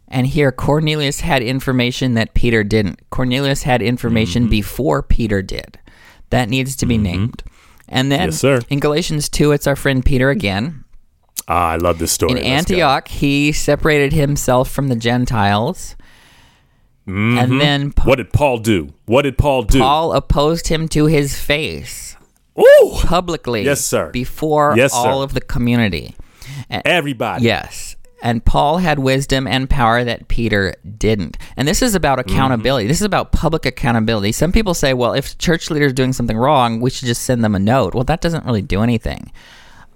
[0.09, 2.99] And here Cornelius had information that Peter didn't.
[3.11, 5.79] Cornelius had information before Peter did.
[6.31, 7.45] That needs to be named.
[7.89, 8.61] And then Yes, sir.
[8.69, 10.85] in Galatians 2, it's our friend Peter again.
[11.49, 12.33] Ah, I love this story.
[12.33, 12.75] In Let's go.
[12.75, 15.97] Antioch, he separated himself from the Gentiles.
[17.39, 18.93] And then Pa- What did Paul do?
[19.07, 19.79] What did Paul do?
[19.79, 22.17] Paul opposed him to his face
[22.59, 22.93] Ooh!
[23.03, 23.63] publicly.
[23.65, 24.11] Yes, sir.
[24.11, 25.25] Before Yes, all sir.
[25.25, 26.15] of the community.
[26.71, 27.45] Everybody.
[27.45, 27.97] Yes.
[28.23, 31.39] And Paul had wisdom and power that Peter didn't.
[31.57, 32.31] And this is about Mm-hmm.
[32.37, 32.87] accountability.
[32.87, 34.33] This is about public accountability.
[34.33, 37.43] Some people say, well, if church leader is doing something wrong, we should just send
[37.43, 37.95] them a note.
[37.95, 39.33] Well, that doesn't really do anything.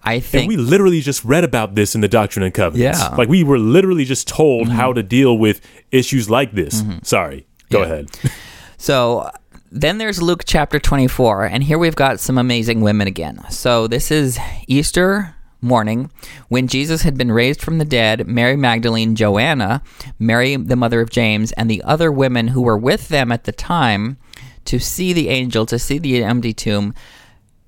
[0.04, 2.98] I And think we literally just read about this in the Doctrine and Covenants.
[2.98, 3.06] Yeah.
[3.06, 3.16] Mm-hmm.
[3.16, 6.82] Like we were literally just told how to deal with issues like this.
[7.02, 7.46] Sorry.
[7.70, 7.84] Go Yeah.
[7.86, 8.10] ahead.
[8.76, 9.30] So
[9.72, 13.40] then there's Luke chapter 24, and here we've got some amazing women again.
[13.50, 14.38] So this is
[14.68, 16.10] Easter morning
[16.48, 18.26] when Jesus had been raised from the dead.
[18.26, 19.82] Mary Magdalene, Joanna,
[20.18, 23.52] Mary, the mother of James, and the other women who were with them at the
[23.52, 24.18] time
[24.66, 26.92] to see the angel, to see the empty tomb,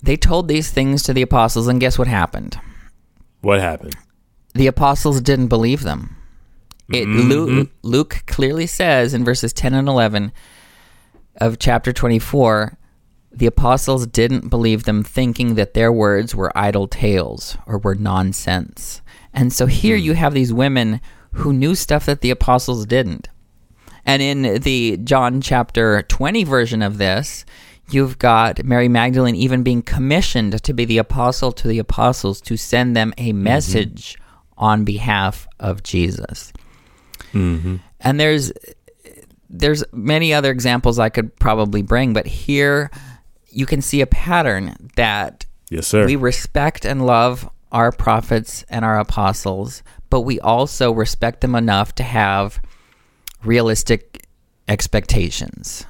[0.01, 2.59] they told these things to the apostles, and guess what happened?
[3.41, 3.95] What happened?
[4.57, 6.15] the apostles didn't believe them.
[6.89, 7.87] It, Luke, mm-hmm.
[7.87, 10.31] Luke clearly says in verses 10 and 11
[11.35, 12.77] of chapter 24
[13.29, 19.01] the apostles didn't believe them, thinking that their words were idle tales or were nonsense.
[19.31, 20.17] And so here you hmm.
[20.17, 21.01] have these women
[21.33, 23.29] who knew stuff that the apostles didn't.
[24.03, 27.45] And in the John chapter 20 version of this,
[27.89, 32.57] you've got Mary Magdalene even being commissioned to be the apostle to the apostles to
[32.57, 33.43] send them a mm-hmm.
[33.43, 34.17] message
[34.57, 36.51] on behalf of Jesus.
[37.33, 37.77] Mm-hmm.
[37.99, 38.51] And there's
[39.49, 42.91] there's many other examples I could probably bring, but here
[43.49, 46.05] you can see a pattern that Yes, sir.
[46.05, 51.95] we respect and love our prophets and our apostles, but we also respect them enough
[51.95, 52.61] to have
[53.43, 54.25] realistic
[54.67, 55.85] expectations.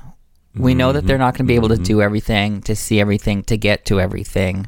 [0.58, 1.84] We know that they're not going to be able to mm-hmm.
[1.84, 4.68] do everything, to see everything, to get to everything.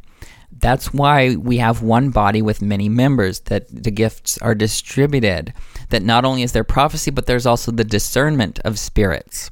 [0.51, 5.53] That's why we have one body with many members, that the gifts are distributed,
[5.89, 9.51] that not only is there prophecy, but there's also the discernment of spirits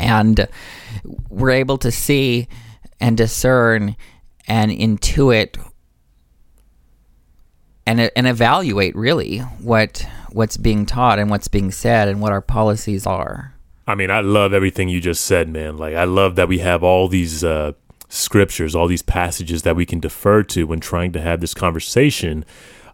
[0.00, 0.48] and
[1.28, 2.48] we're able to see
[3.00, 3.96] and discern
[4.48, 5.56] and intuit
[7.86, 12.40] and and evaluate really what what's being taught and what's being said and what our
[12.40, 13.49] policies are.
[13.90, 15.76] I mean, I love everything you just said, man.
[15.76, 17.72] Like, I love that we have all these uh,
[18.08, 22.44] scriptures, all these passages that we can defer to when trying to have this conversation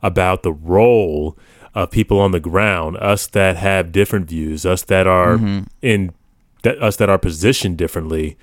[0.03, 1.37] about the role
[1.75, 5.35] of people on the ground, us that have different views, us that are
[5.83, 6.15] in
[6.63, 8.39] that us that are positioned differently,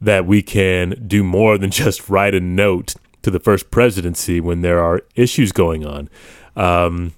[0.00, 4.62] that we can do more than just write a note to the first presidency when
[4.62, 6.08] there are issues going on.
[6.56, 7.12] Um,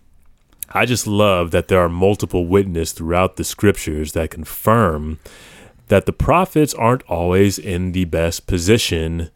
[0.75, 5.21] I just love that there are multiple witnesses throughout the scriptures that confirm
[5.89, 9.31] that the prophets aren't always in the best position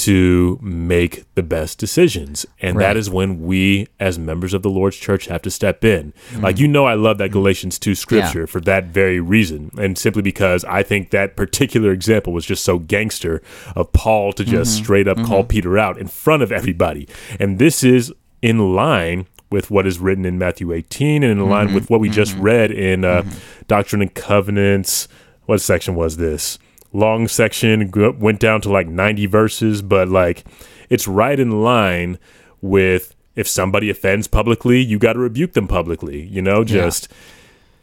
[0.00, 2.46] to make the best decisions.
[2.58, 2.86] And Right.
[2.86, 6.14] that is when we, as members of the Lord's church, have to step in.
[6.38, 6.62] Like, mm-hmm.
[6.62, 9.70] you know, I love that Galatians 2 scripture for that very reason.
[9.78, 13.42] And simply because I think that particular example was just so gangster
[13.76, 14.84] of Paul to just mm-hmm.
[14.84, 15.48] straight up call mm-hmm.
[15.48, 17.06] Peter out in front of everybody.
[17.38, 18.10] And this is
[18.40, 21.74] in line with what is written in Matthew 18 and in line mm-hmm.
[21.74, 22.14] with what we mm-hmm.
[22.14, 23.38] just read in uh, mm-hmm.
[23.66, 25.08] Doctrine and Covenants.
[25.46, 26.58] What section was this?
[26.92, 30.44] Long section, went down to like 90 verses, but like
[30.88, 32.18] it's right in line
[32.60, 36.22] with if somebody offends publicly, you got to rebuke them publicly.
[36.22, 37.08] You know, just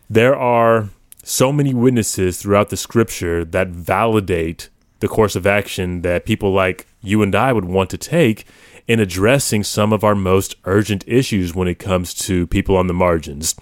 [0.09, 0.89] there are
[1.24, 6.88] so many witnesses throughout the scripture that validate the course of action that people like
[7.01, 8.45] you and I would want to take
[8.88, 12.93] in addressing some of our most urgent issues when it comes to people on the
[12.93, 13.53] margins.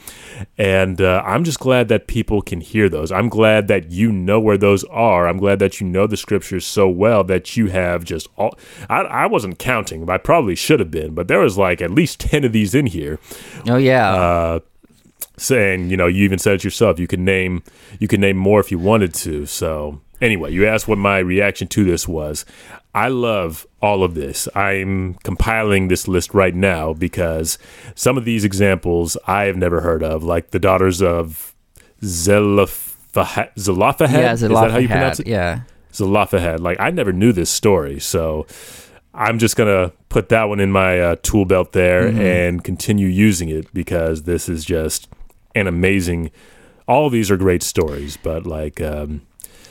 [0.58, 3.12] And uh, I'm just glad that people can hear those.
[3.12, 5.28] I'm glad that you know where those are.
[5.28, 8.58] I'm glad that you know the scriptures so well that you have just all.
[8.90, 11.90] I, I wasn't counting, but I probably should have been, but there was like at
[11.92, 13.20] least 10 of these in here
[13.68, 14.14] Oh yeah.
[14.14, 14.60] uh,
[15.38, 17.00] saying, you know, you even said it yourself.
[17.00, 17.64] You can name,
[18.00, 19.46] you can name more if you wanted to.
[19.46, 22.46] So anyway, you asked what my reaction to this was.
[22.96, 24.48] I love all of this.
[24.56, 27.58] I'm compiling this list right now because
[27.94, 31.54] some of these examples I have never heard of, like the daughters of
[32.04, 33.52] Zelophehad.
[33.58, 34.22] Zelophehad?
[34.22, 34.42] yeah, Zelophehad.
[34.42, 35.28] Is that how you pronounce it?
[35.28, 35.62] Yeah.
[35.94, 36.60] Zelophehad.
[36.60, 38.46] Like I never knew this story, so
[39.14, 42.20] I'm just gonna put that one in my uh, tool belt there Mm-hmm.
[42.22, 45.08] and continue using it because this is just
[45.54, 46.32] an amazing.
[46.88, 49.22] All these are great stories, but like um,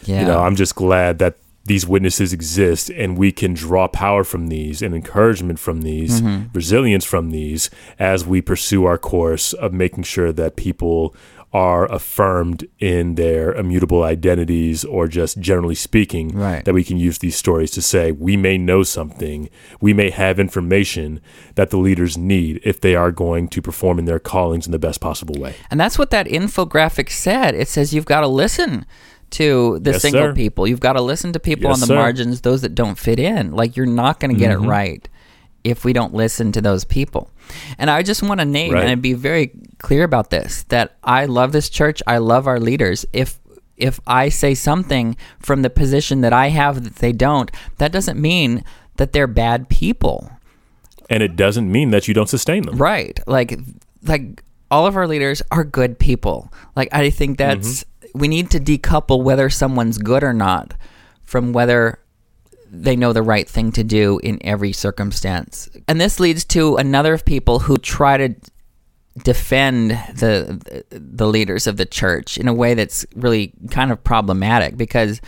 [0.04, 0.20] Yeah.
[0.22, 1.36] you know, I'm just glad that
[1.66, 6.48] these witnesses exist and we can draw power from these and encouragement from these, Mm-hmm.
[6.52, 11.14] resilience from these as we pursue our course of making sure that people
[11.52, 16.64] are affirmed in their immutable identities or just generally speaking Right.
[16.64, 19.48] that we can use these stories to say we may know something
[19.80, 21.20] we may have information
[21.54, 24.80] that the leaders need if they are going to perform in their callings in the
[24.80, 27.54] best possible way And that's what that infographic said.
[27.54, 28.84] It says you've got to listen
[29.34, 30.34] to the Yes, single sir.
[30.34, 30.66] people.
[30.66, 31.94] You've got to listen to people Yes, on the sir.
[31.94, 33.52] margins, those that don't fit in.
[33.52, 34.64] Like you're not going to get Mm-hmm.
[34.64, 35.08] it right
[35.64, 37.30] if we don't listen to those people.
[37.78, 38.84] And I just want to name Right.
[38.86, 42.02] and be very clear about this that I love this church.
[42.06, 43.06] I love our leaders.
[43.12, 43.38] If
[43.76, 48.20] if I say something from the position that I have that they don't, that doesn't
[48.20, 48.62] mean
[48.96, 50.30] that they're bad people.
[51.10, 53.18] and it doesn't mean that you don't sustain them Right.
[53.26, 53.58] Like
[54.06, 56.52] like all of our leaders are good people.
[56.76, 57.84] Like I think that's
[58.14, 60.74] we need to decouple whether someone's good or not
[61.22, 61.98] from whether
[62.70, 65.68] they know the right thing to do in every circumstance.
[65.86, 68.34] And this leads to another of people who try to
[69.22, 74.76] defend the the leaders of the church in a way that's really kind of problematic
[74.76, 75.20] because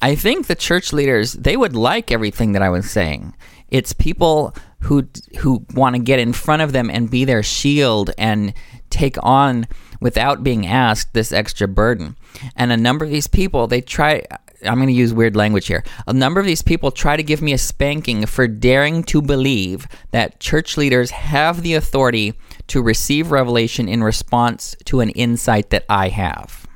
[0.00, 3.34] I think the church leaders they would like everything that I was saying.
[3.68, 5.06] It's people who
[5.38, 8.54] who want to get in front of them and be their shield and
[8.88, 9.66] take on
[10.04, 12.14] without being asked this extra burden.
[12.54, 14.22] And a number of these people they try
[14.62, 15.82] I'm going to use weird language here.
[16.06, 19.86] A number of these people try to give me a spanking for daring to believe
[20.10, 22.34] that church leaders have the authority
[22.68, 26.66] to receive revelation in response to an insight that I have.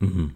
[0.00, 0.28] Mm-hmm.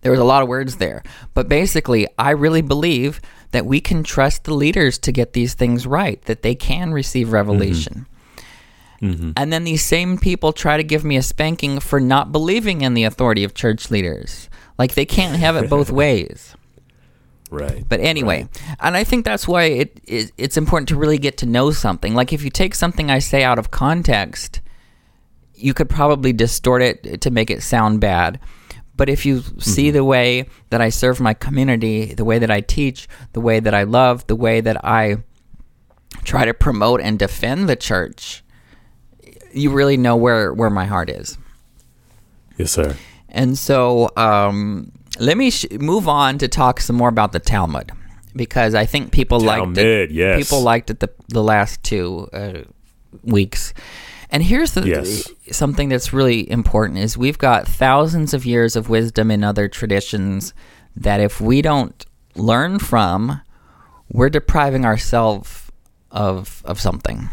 [0.00, 1.02] There was a lot of words there.
[1.34, 3.20] But basically, I really believe
[3.50, 7.32] that we can trust the leaders to get these things right, that they can receive
[7.32, 7.94] revelation.
[7.94, 8.17] Mm-hmm.
[9.02, 9.32] Mm-hmm.
[9.36, 12.94] And then these same people try to give me a spanking for not believing in
[12.94, 14.48] the authority of church leaders.
[14.78, 16.56] Like they can't have it both ways.
[17.50, 18.48] right But anyway,
[18.80, 22.14] and I think that's why it, it it's important to really get to know something.
[22.14, 24.60] Like if you take something I say out of context,
[25.54, 28.40] you could probably distort it to make it sound bad.
[28.96, 29.94] But if you see mm-hmm.
[29.94, 33.72] the way that I serve my community, the way that I teach, the way that
[33.72, 35.18] I love, the way that I
[36.24, 38.42] try to promote and defend the church,
[39.52, 41.38] you really know where where my heart is.
[42.56, 42.96] yes sir
[43.28, 44.90] And so um,
[45.20, 47.92] let me sh- move on to talk some more about the Talmud
[48.34, 49.82] because I think people liked it.
[50.06, 50.38] Talmud, yes.
[50.38, 52.62] People liked it the, the last two uh,
[53.22, 53.74] weeks.
[54.30, 55.28] And here's the, Yes.
[55.50, 60.52] something that's really important is we've got thousands of years of wisdom in other traditions
[60.96, 63.40] that if we don't learn from,
[64.10, 65.64] we're depriving ourselves
[66.10, 67.28] of of something.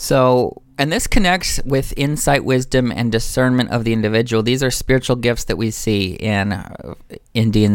[0.00, 4.42] So, and this connects with insight, wisdom, and discernment of the individual.
[4.42, 6.94] These are spiritual gifts that we see in uh,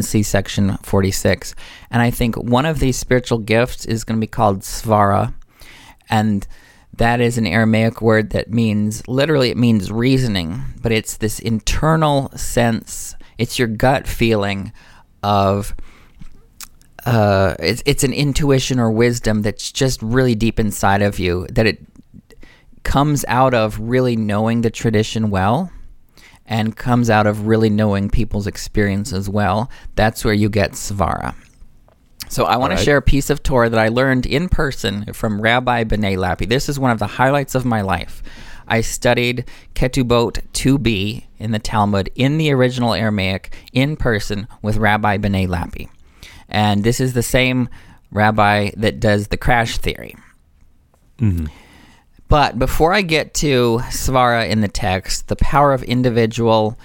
[0.01, 1.53] C section 46.
[1.91, 5.35] And I think one of these spiritual gifts is going to be called svara.
[6.09, 6.47] And
[6.97, 12.31] that is an Aramaic word that means literally it means reasoning, but it's this internal
[12.35, 14.73] sense, it's your gut feeling
[15.21, 15.75] of
[17.05, 21.67] uh, it's, it's an intuition or wisdom that's just really deep inside of you that
[21.67, 21.85] it
[22.85, 25.69] comes out of really knowing the tradition well
[26.45, 29.69] and comes out of really knowing people's experience as well.
[29.95, 31.35] That's where you get Svara.
[32.29, 35.11] So I want All to share a piece of Torah that I learned in person
[35.13, 36.47] from Rabbi Benay Lappe.
[36.47, 38.23] This is one of the highlights of my life.
[38.67, 45.17] I studied Ketubot 2b in the Talmud in the original Aramaic in person with Rabbi
[45.17, 45.89] Benay Lappe.
[46.47, 47.67] And this is the same
[48.11, 50.15] rabbi that does the crash theory.
[51.19, 51.47] Mm-hmm.
[52.35, 56.77] But before I get to Svara in the text, the power of individual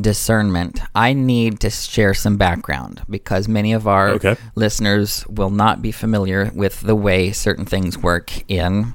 [0.00, 4.36] discernment, I need to share some background because many of our Okay.
[4.54, 8.94] listeners will not be familiar with the way certain things work in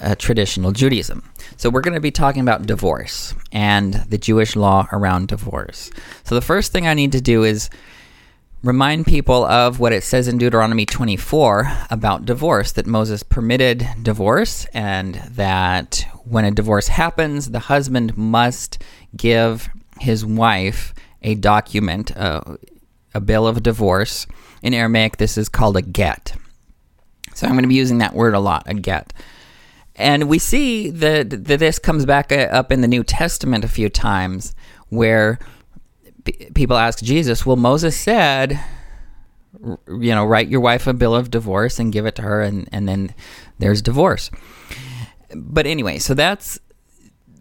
[0.00, 1.24] uh, traditional Judaism.
[1.56, 5.90] So we're going to be talking about divorce and the Jewish law around divorce.
[6.22, 7.70] So the first thing I need to do is
[8.62, 14.66] remind people of what it says in Deuteronomy 24 about divorce that Moses permitted divorce
[14.74, 18.82] and that when a divorce happens, the husband must
[19.16, 22.42] give his wife a document, uh,
[23.14, 24.26] a bill of divorce.
[24.62, 26.34] In Aramaic, this is called a get.
[27.34, 29.14] So I'm going to be using that word a lot, a get.
[29.96, 33.68] And we see that, that this comes back uh, up in the New Testament a
[33.68, 34.54] few times
[34.88, 35.38] where
[36.54, 38.60] people ask Jesus, well, Moses said,
[39.62, 42.68] you know, write your wife a bill of divorce and give it to her, and,
[42.72, 43.14] and then
[43.58, 44.30] there's divorce.
[45.34, 46.58] But anyway, so that's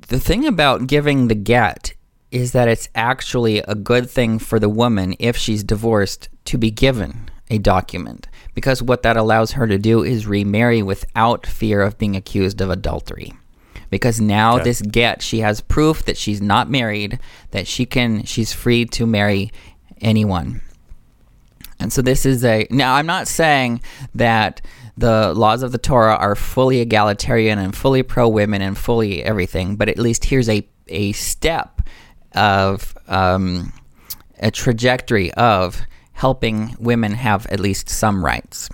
[0.07, 1.93] the thing about giving the get
[2.31, 6.71] is that it's actually a good thing for the woman if she's divorced to be
[6.71, 11.97] given a document because what that allows her to do is remarry without fear of
[11.97, 13.33] being accused of adultery
[13.89, 14.63] because now Okay.
[14.65, 17.19] this get she has proof that she's not married
[17.51, 19.51] that she can she's free to marry
[20.01, 20.61] anyone
[21.79, 23.81] and so this is a now I'm not saying
[24.15, 24.61] that
[24.97, 29.77] the laws of the Torah are fully egalitarian and fully pro women and fully everything,
[29.77, 31.81] but at least here's a a step
[32.35, 33.71] of um,
[34.39, 35.81] a trajectory of
[36.11, 38.69] helping women have at least some rights.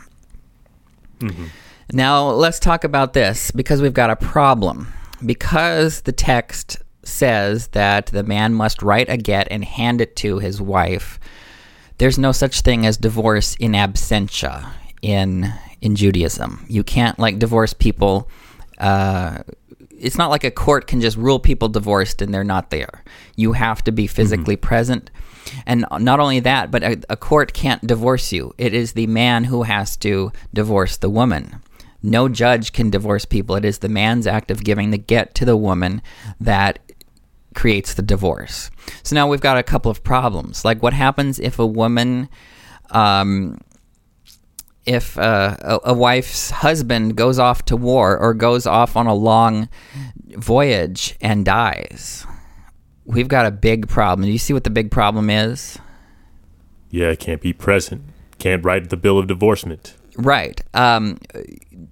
[1.92, 4.92] Now, let's talk about this because we've got a problem.
[5.24, 10.40] Because the text says that the man must write a get and hand it to
[10.40, 11.20] his wife,
[11.98, 14.70] there's no such thing as divorce in absentia
[15.02, 16.66] in in Judaism.
[16.68, 18.30] You can't like divorce people.
[18.80, 19.44] Uh,
[19.92, 23.04] it's not like a court can just rule people divorced and they're not there.
[23.36, 25.10] You have to be physically present.
[25.66, 28.54] And not only that, but a, a court can't divorce you.
[28.58, 31.62] It is the man who has to divorce the woman.
[32.06, 33.56] No judge can divorce people.
[33.56, 36.02] It is the man's act of giving the get to the woman
[36.40, 36.80] that
[37.56, 38.70] creates the divorce.
[39.02, 40.64] So now we've got a couple of problems.
[40.64, 42.30] Like, what happens if a woman,
[42.92, 43.60] um,
[44.86, 49.16] if uh, a, a wife's husband goes off to war or goes off on a
[49.16, 49.68] long
[50.38, 52.28] voyage and dies?
[53.06, 54.26] We've got a big problem.
[54.28, 55.80] Do you see what the big problem is?
[56.90, 58.04] Yeah, can't be present.
[58.38, 59.96] Can't write the bill of divorcement.
[60.18, 60.62] Right.
[60.74, 61.18] Um,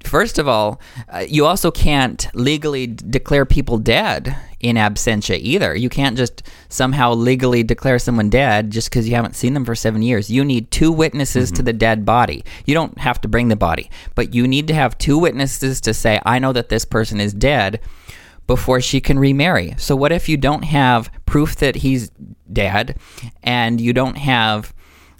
[0.04, 5.76] first of all, uh, you also can't legally d- declare people dead in absentia either.
[5.76, 9.76] You can't just somehow legally declare someone dead just because you haven't seen them for
[9.76, 10.32] seven years.
[10.32, 12.46] You need two witnesses to the dead body.
[12.66, 15.94] You don't have to bring the body, but you need to have two witnesses to
[15.94, 17.82] say, I know that this person is dead
[18.48, 19.76] before she can remarry.
[19.78, 22.12] So, what if you don't have proof that he's
[22.52, 22.98] dead
[23.42, 24.74] and you don't have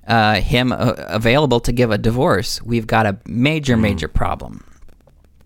[0.08, 2.62] uh, him uh, available to give a divorce?
[2.62, 4.64] We've got a major, major problem.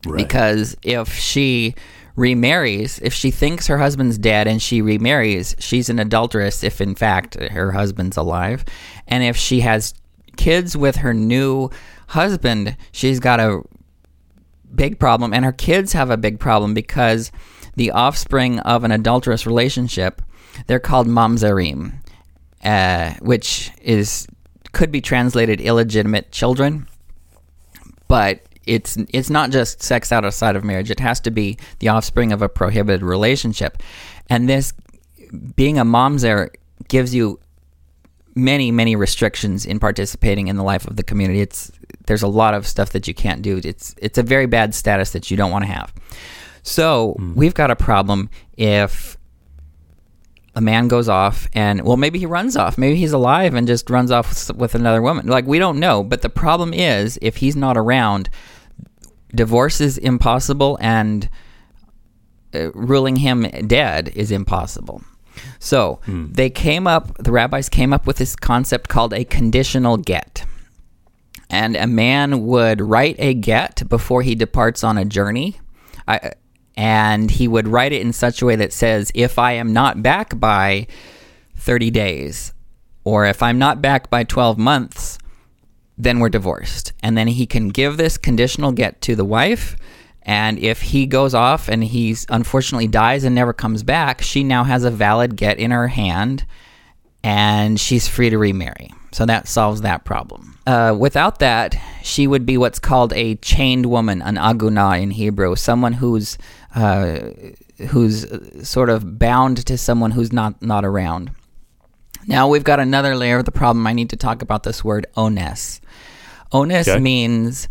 [0.06, 0.18] Right.
[0.18, 1.76] Because if she
[2.16, 6.96] remarries, if she thinks her husband's dead and she remarries, she's an adulteress if in
[6.96, 8.66] fact her husband's alive.
[9.08, 9.94] And if she has
[10.36, 11.70] kids with her new
[12.08, 13.62] husband, she's got a
[14.74, 15.34] big problem.
[15.34, 17.32] And her kids have a big problem because
[17.76, 20.22] the offspring of an adulterous relationship,
[20.66, 21.94] they're called mamzerim,
[22.64, 24.28] uh, which is
[24.78, 26.88] could be translated illegitimate children
[28.08, 30.92] but it's it's not just sex outside of marriage.
[30.92, 33.82] It has to be the offspring of a prohibited relationship,
[34.30, 34.74] and this
[35.56, 36.50] being a momzer
[36.88, 37.40] gives you
[38.36, 41.42] many many restrictions in participating in the life of the community.
[41.42, 41.72] It's
[42.06, 43.60] there's a lot of stuff that you can't do.
[43.64, 45.94] It's it's a very bad status that you don't want to have.
[46.64, 47.34] So hmm.
[47.36, 49.17] we've got a problem if
[50.58, 52.80] a man goes off and well maybe he runs off.
[52.80, 55.28] Maybe he's alive and just runs off with, with another woman.
[55.28, 58.30] Like we don't know but the problem is if he's not around
[59.36, 61.30] divorce is impossible and
[62.56, 65.04] uh, ruling him dead is impossible.
[65.60, 70.44] So they came up the rabbis came up with this concept called a conditional get.
[71.52, 75.60] And a man would write a get before he departs on a journey.
[76.08, 76.32] I,
[76.78, 80.04] and he would write it in such a way that says, If I am not
[80.04, 80.88] back by
[81.56, 82.54] 30 days,
[83.04, 85.18] or if I'm not back by 12 months,
[85.98, 86.94] then we're divorced.
[87.02, 89.76] And then he can give this conditional get to the wife.
[90.22, 94.64] And if he goes off and he's unfortunately dies and never comes back, she now
[94.64, 96.46] has a valid get in her hand
[97.24, 98.92] and she's free to remarry.
[99.12, 100.60] So that solves that problem.
[100.68, 105.56] Uh, without that, she would be what's called a chained woman, an aguna in Hebrew,
[105.56, 106.38] someone who's
[106.76, 107.20] uh,
[107.90, 108.26] who's
[108.68, 111.32] sort of bound to someone who's not not around.
[112.28, 113.88] Now we've got another layer of the problem.
[113.88, 115.80] I need to talk about this word onus.
[116.52, 117.00] Onus Okay.
[117.00, 117.68] means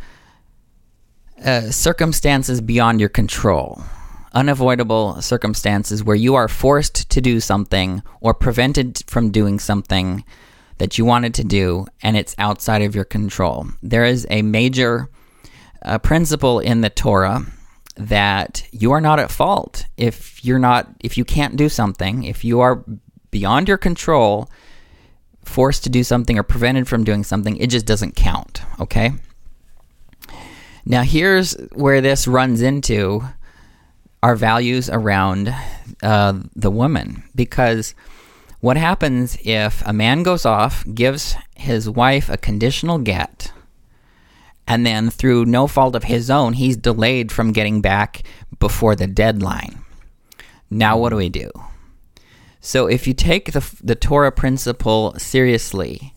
[1.45, 3.83] uh, circumstances beyond your control,
[4.33, 10.25] unavoidable circumstances where you are forced to do something or prevented from doing something
[10.79, 13.67] that you wanted to do and it's outside of your control.
[13.83, 15.09] There is a major
[15.83, 17.45] uh, principle in the Torah
[17.97, 22.45] that you are not at fault if you're not if you can't do something, if
[22.45, 22.85] you are
[23.31, 24.51] beyond your control,
[25.45, 29.13] forced to do something or prevented from doing something, it just doesn't count, okay?
[30.85, 33.23] Now, here's where this runs into
[34.23, 35.55] our values around
[36.03, 37.25] uh, the woman.
[37.35, 37.95] Because
[38.61, 43.53] what happens if a man goes off, gives his wife a conditional get,
[44.67, 48.23] and then through no fault of his own, he's delayed from getting back
[48.59, 49.81] before the deadline?
[50.71, 51.51] Now, what do we do?
[52.61, 56.15] So, if you take the, the Torah principle seriously,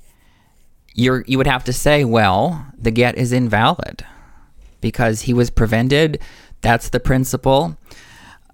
[0.96, 4.04] you're, you would have to say, well, the get is invalid
[4.82, 6.20] because he was prevented.
[6.62, 7.78] That's the principle.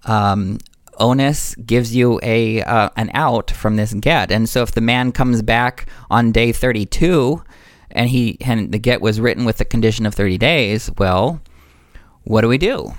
[0.04, 0.58] Um,
[0.98, 5.12] onus gives you a uh, an out from this get, and so if the man
[5.12, 7.42] comes back on day thirty two,
[7.96, 11.40] and he and the get was written with the condition of thirty days, well,
[12.24, 12.94] what do we do?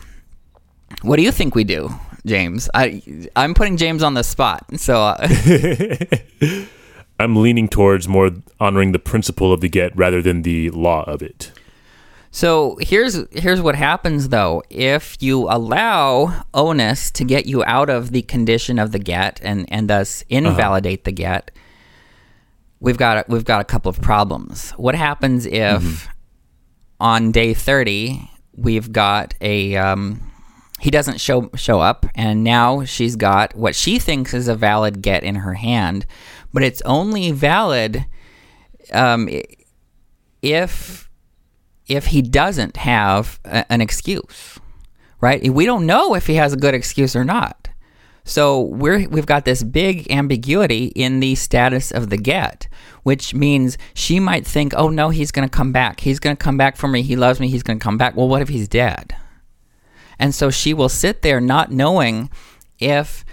[1.01, 1.89] What do you think we do,
[2.25, 2.69] James?
[2.73, 3.01] I
[3.35, 5.01] I'm putting James on the spot, so.
[5.01, 5.27] Uh,
[7.19, 11.23] I'm leaning towards more honoring the principle of the get rather than the law of
[11.23, 11.51] it.
[12.29, 14.61] So here's here's what happens though.
[14.69, 19.65] If you allow onus to get you out of the condition of the get and
[19.73, 21.49] and thus invalidate the get,
[22.79, 24.71] we've got a, we've got a couple of problems.
[24.71, 26.07] What happens if
[26.99, 30.31] on day 30 we've got a um,
[30.79, 35.01] he doesn't show show up and now she's got what she thinks is a valid
[35.01, 36.05] get in her hand,
[36.53, 38.05] but it's only valid
[38.93, 39.29] um,
[40.41, 41.09] if
[41.87, 44.59] if he doesn't have a, an excuse,
[45.21, 45.51] right?
[45.51, 47.69] We don't know if he has a good excuse or not.
[48.27, 52.67] So we're we've got this big ambiguity in the status of the get,
[53.03, 56.01] which means she might think, "Oh no, he's going to come back.
[56.01, 57.01] He's going to come back for me.
[57.01, 57.47] He loves me.
[57.47, 59.15] He's going to come back." Well, what if he's dead?
[60.19, 62.29] And so she will sit there not knowing
[62.79, 63.23] if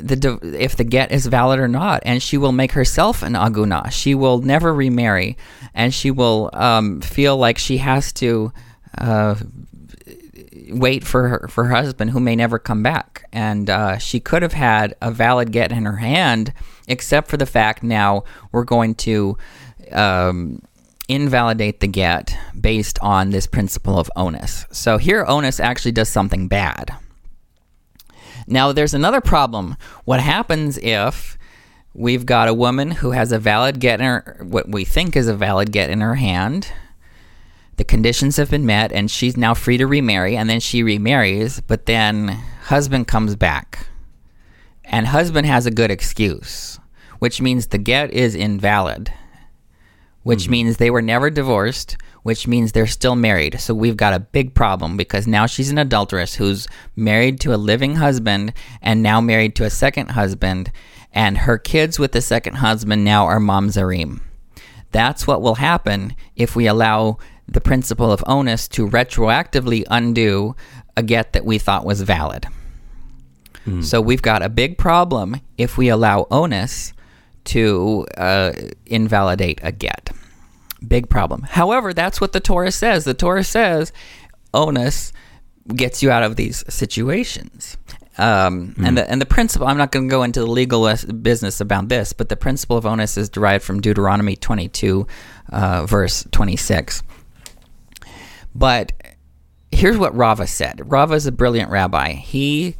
[0.00, 3.92] the if the get is valid or not, and she will make herself an aguna.
[3.92, 5.36] She will never remarry,
[5.74, 8.52] and she will um, feel like she has to
[8.96, 9.34] uh,
[10.70, 13.28] wait for her for her husband, who may never come back.
[13.32, 16.52] And uh, she could have had a valid get in her hand,
[16.88, 19.36] except for the fact now we're going to.
[19.92, 20.60] Um,
[21.06, 24.64] invalidate the get based on this principle of onus.
[24.72, 26.96] So here onus actually does something bad.
[28.46, 29.76] Now, there's another problem.
[30.04, 31.38] What happens if
[31.94, 35.28] we've got a woman who has a valid get in her, what we think is
[35.28, 36.72] a valid get in her hand?
[37.76, 41.60] The conditions have been met, and she's now free to remarry, and then she remarries,
[41.60, 42.28] but then
[42.64, 43.88] husband comes back.
[44.84, 46.78] And husband has a good excuse,
[47.18, 49.12] which means the get is invalid,
[50.22, 50.52] which hmm.
[50.52, 53.60] means they were never divorced, which means they're still married.
[53.60, 57.56] So we've got a big problem because now she's an adulteress who's married to a
[57.56, 58.52] living husband
[58.82, 60.70] and now married to a second husband,
[61.12, 64.20] and her kids with the second husband now are mamzerim.
[64.92, 70.56] That's what will happen if we allow the principle of onus to retroactively undo
[70.96, 72.46] a get that we thought was valid.
[73.82, 76.92] So we've got a big problem if we allow onus
[77.44, 78.52] to uh,
[78.84, 80.10] invalidate a get.
[80.86, 81.42] Big problem.
[81.42, 83.04] However, that's what the Torah says.
[83.04, 83.90] The Torah says
[84.52, 85.14] onus
[85.74, 87.78] gets you out of these situations.
[88.18, 89.66] Um, and the and the principle.
[89.66, 92.86] I'm not going to go into the legal business about this, but the principle of
[92.86, 95.06] onus is derived from Deuteronomy 22,
[95.50, 97.02] uh, verse 26.
[98.54, 98.92] But
[99.72, 100.90] here's what Rava said.
[100.90, 102.12] Rava is a brilliant rabbi.
[102.12, 102.76] He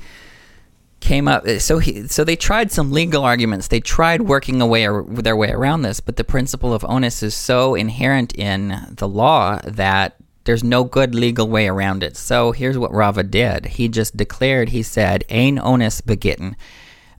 [1.00, 1.46] came up.
[1.58, 3.68] So he, so they tried some legal arguments.
[3.68, 7.74] They tried working away their way around this, but the principle of onus is so
[7.74, 12.16] inherent in the law that there's no good legal way around it.
[12.16, 13.66] So here's what Rava did.
[13.66, 14.70] He just declared.
[14.70, 16.56] He said, "Ein onus begitten."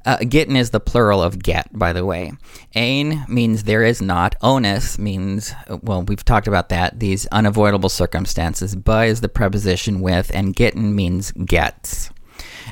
[0.06, 2.32] Uh, gitten is the plural of get, by the way.
[2.76, 4.36] Ein means there is not.
[4.42, 8.76] Onus means, well, we've talked about that, these unavoidable circumstances.
[8.76, 12.12] Ba is the preposition with, and gitten means gets.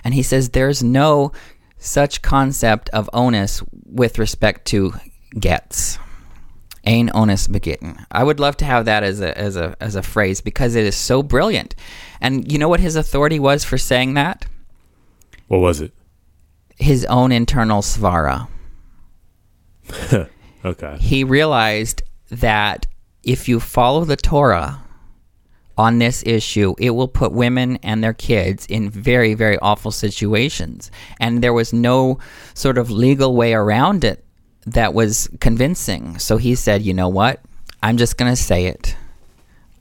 [0.03, 1.31] And he says there's no
[1.77, 4.93] such concept of onus with respect to
[5.39, 5.97] gets.
[6.85, 8.05] Ein onus begitten.
[8.11, 10.85] I would love to have that as a, as, a, as a phrase because it
[10.85, 11.75] is so brilliant.
[12.19, 14.45] And you know what his authority was for saying that?
[15.47, 15.93] What was it?
[16.77, 18.47] His own internal svara.
[20.65, 20.97] okay.
[20.99, 22.85] He realized that
[23.23, 24.83] if you follow the Torah
[25.77, 30.91] on this issue, it will put women and their kids in very, very awful situations.
[31.19, 32.19] And there was no
[32.53, 34.23] sort of legal way around it
[34.65, 36.19] that was convincing.
[36.19, 37.41] So he said, you know what?
[37.81, 38.95] I'm just going to say it.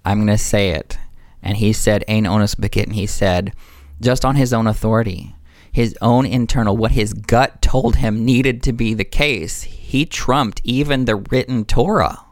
[0.05, 0.99] I'm going to say it.
[1.43, 2.95] And he said, Ein onus begitten.
[2.95, 3.53] He said,
[4.01, 5.35] just on his own authority
[5.73, 9.63] his own internal, what his gut told him needed to be the case.
[9.63, 12.25] He trumped even the written Torah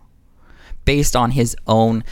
[0.84, 2.04] based on his own,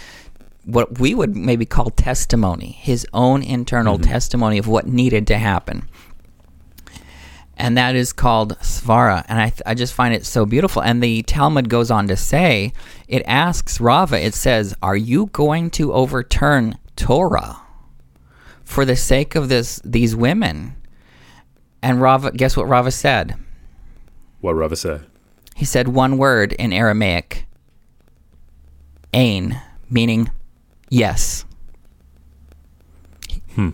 [0.64, 4.11] what we would maybe call testimony, his own internal mm-hmm.
[4.11, 5.87] testimony of what needed to happen.
[7.59, 9.24] And that is called Svara.
[9.29, 10.81] And I, th- I just find it so beautiful.
[10.81, 12.72] And the Talmud goes on to say,
[13.09, 17.61] it asks Rava, it says, Are you going to overturn Torah
[18.62, 20.78] for the sake of this these women?
[21.83, 23.37] And Rava, guess what Rava said?
[24.41, 25.07] What Rava said?
[25.55, 27.47] He said one word in Aramaic,
[29.12, 29.61] Ain,
[29.91, 30.31] meaning
[30.89, 31.45] yes.
[33.55, 33.70] Hmm.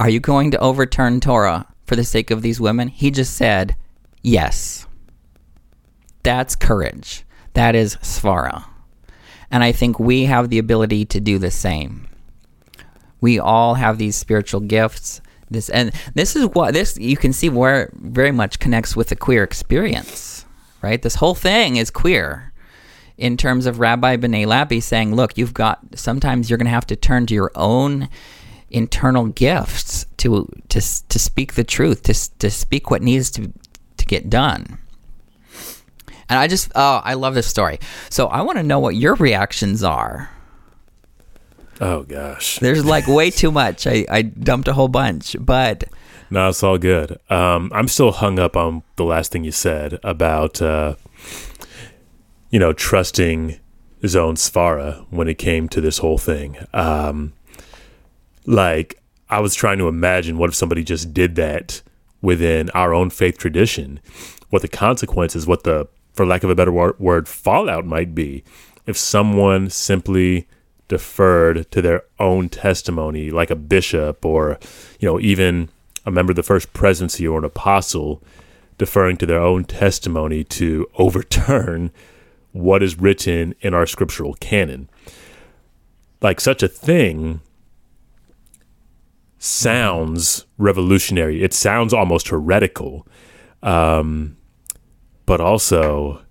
[0.00, 2.86] Are you going to overturn Torah for the sake of these women?
[2.86, 3.74] He just said,
[4.22, 4.86] yes.
[6.22, 7.24] That's courage.
[7.54, 8.64] That is svara.
[9.50, 12.06] And I think we have the ability to do the same.
[13.20, 15.20] We all have these spiritual gifts
[15.50, 19.16] this and this is what this you can see where very much connects with the
[19.16, 20.44] queer experience,
[20.82, 21.00] right?
[21.02, 22.52] This whole thing is queer
[23.16, 26.86] in terms of Rabbi Benay Lappe saying, look, you've got sometimes you're going to have
[26.86, 28.08] to turn to your own
[28.70, 33.52] internal gifts to to to speak the truth, to to speak what needs to
[33.96, 34.78] to get done.
[36.30, 37.80] And I just oh, I love this story.
[38.10, 40.30] So I want to know what your reactions are
[41.80, 43.86] Oh gosh, there's like way too much.
[43.86, 45.84] I, I dumped a whole bunch, but
[46.30, 47.18] no, it's all good.
[47.30, 50.96] Um, I'm still hung up on the last thing you said about uh,
[52.50, 53.58] you know trusting
[54.00, 56.56] his own svara when it came to this whole thing.
[56.72, 57.32] Um,
[58.46, 61.82] like I was trying to imagine what if somebody just did that
[62.22, 64.00] within our own faith tradition,
[64.50, 68.42] what the consequences, what the for lack of a better word, fallout might be
[68.86, 70.48] if someone simply
[70.88, 74.58] deferred to their own testimony, like a bishop or,
[74.98, 75.68] you know, even
[76.04, 78.22] a member of the first presidency or an apostle
[78.78, 81.90] deferring to their own testimony to overturn
[82.52, 84.88] what is written in our scriptural canon.
[86.20, 87.40] Like such a thing
[89.38, 91.42] sounds revolutionary.
[91.42, 93.06] It sounds almost heretical.
[93.62, 94.36] Um,
[95.26, 96.22] but also,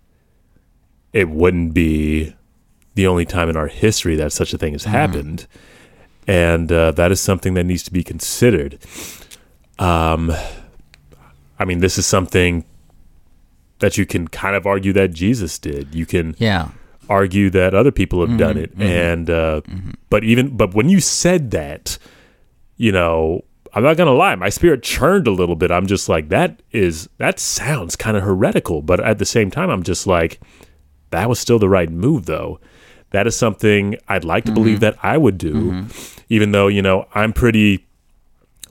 [1.13, 2.35] it wouldn't be
[2.97, 4.89] the only time in our history that such a thing has mm.
[4.89, 5.47] happened,
[6.27, 8.79] and uh, that is something that needs to be considered.
[9.79, 10.33] Um,
[11.57, 12.65] I mean, this is something
[13.79, 15.93] that you can kind of argue that Jesus did.
[15.93, 16.69] You can, yeah.
[17.07, 19.91] argue that other people have mm-hmm, done it, mm-hmm, and uh, mm-hmm.
[20.09, 21.99] but even but when you said that,
[22.77, 25.69] you know, I'm not gonna lie, my spirit churned a little bit.
[25.69, 29.69] I'm just like that is that sounds kind of heretical, but at the same time,
[29.69, 30.41] I'm just like
[31.11, 32.59] that was still the right move though
[33.11, 34.61] that is something I'd like to mm-hmm.
[34.61, 36.21] believe that I would do, mm-hmm.
[36.29, 37.85] even though, you know, I'm pretty,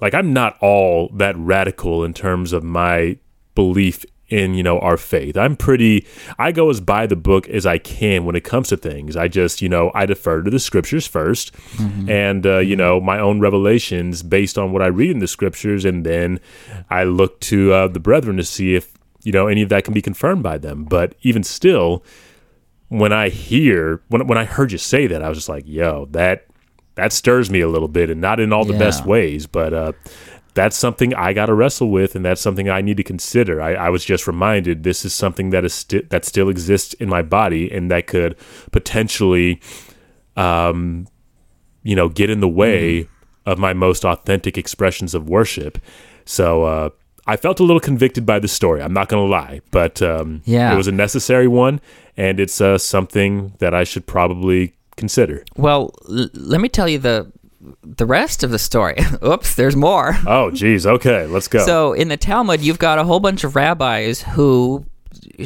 [0.00, 3.18] like, I'm not all that radical in terms of my
[3.54, 5.36] belief in, you know, our faith.
[5.36, 6.06] I'm pretty,
[6.38, 9.16] I go as by the book as I can when it comes to things.
[9.16, 12.10] I just, you know, I defer to the scriptures 1st mm-hmm.
[12.10, 15.84] and, uh, you know, my own revelations based on what I read in the scriptures.
[15.84, 16.40] And then
[16.90, 19.94] I look to uh, the brethren to see if, you know, any of that can
[19.94, 20.84] be confirmed by them.
[20.84, 22.04] But even still,
[22.88, 26.06] when I hear when when I heard you say that, I was just like, "Yo,
[26.10, 26.46] that
[26.94, 28.78] that stirs me a little bit, and not in all the yeah.
[28.78, 29.92] best ways, but uh,
[30.54, 33.74] that's something I got to wrestle with, and that's something I need to consider." I,
[33.74, 37.22] I was just reminded this is something that is sti- that still exists in my
[37.22, 38.36] body, and that could
[38.72, 39.60] potentially,
[40.36, 41.08] um,
[41.82, 43.02] you know, get in the way.
[43.02, 43.08] Mm.
[43.46, 45.78] of my most authentic expressions of worship.
[46.24, 46.90] So uh,
[47.26, 48.80] I felt a little convicted by the story.
[48.82, 50.72] I'm not going to lie, but um, Yeah.
[50.72, 51.80] it was a necessary one,
[52.16, 55.44] and it's uh, something that I should probably consider.
[55.56, 57.30] Well, l- let me tell you the
[57.82, 58.96] the rest of the story.
[59.24, 60.16] Oops, there's more.
[60.26, 60.86] Oh, geez.
[60.86, 61.58] Okay, let's go.
[61.66, 64.84] So in the Talmud, you've got a whole bunch of rabbis who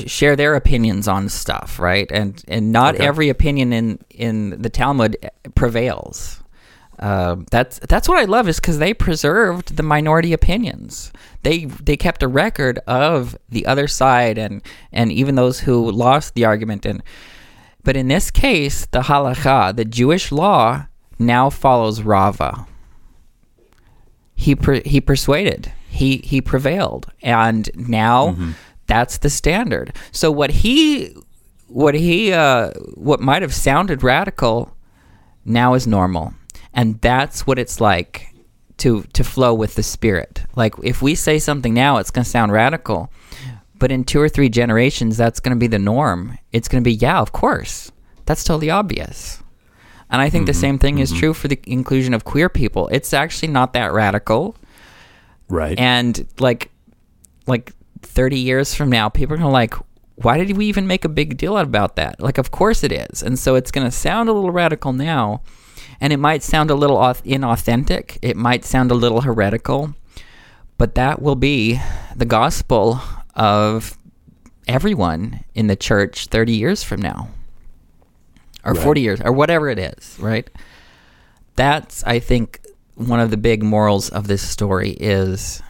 [0.06, 2.10] share their opinions on stuff, right?
[2.12, 3.06] And and not Okay.
[3.06, 5.16] every opinion in in the Talmud
[5.54, 6.39] prevails.
[7.00, 11.10] Uh, that's that's what I love is because they preserved the minority opinions.
[11.42, 14.60] They they kept a record of the other side and
[14.92, 16.84] and even those who lost the argument.
[16.84, 17.02] And
[17.82, 20.88] but in this case, the halacha, the Jewish law,
[21.18, 22.66] now follows Rava.
[24.34, 25.72] He per, he persuaded.
[25.88, 27.10] He he prevailed.
[27.22, 28.36] And now
[28.86, 29.96] that's the standard.
[30.12, 31.16] So what he
[31.66, 34.76] what he uh what might have sounded radical
[35.46, 36.34] now is normal
[36.74, 38.34] and that's what it's like
[38.76, 42.30] to to flow with the spirit like if we say something now it's going to
[42.30, 43.12] sound radical
[43.78, 46.88] but in two or three generations that's going to be the norm it's going to
[46.88, 47.92] be yeah of course
[48.24, 49.42] that's totally obvious
[50.10, 50.60] and I think the mm-hmm.
[50.60, 51.20] same thing is mm-hmm.
[51.20, 52.88] true for the inclusion of queer people.
[52.88, 54.56] It's actually not that radical.
[55.48, 55.78] right.
[55.78, 56.70] And like
[57.46, 59.74] like 30 years from now, people are going to like
[60.16, 62.20] why did we even make a big deal about that?
[62.20, 63.22] Like of course it is.
[63.22, 65.42] And so it's going to sound a little radical now
[66.00, 68.18] and it might sound a little inauthentic.
[68.22, 69.94] It might sound a little heretical.
[70.78, 71.78] But that will be
[72.16, 73.00] the gospel
[73.34, 73.98] of
[74.66, 77.28] everyone in the church 30 years from now
[78.64, 78.82] or Right.
[78.82, 80.48] 40 years or whatever it is, right?
[81.56, 82.60] That's I think
[82.94, 85.62] one of the big morals of this story is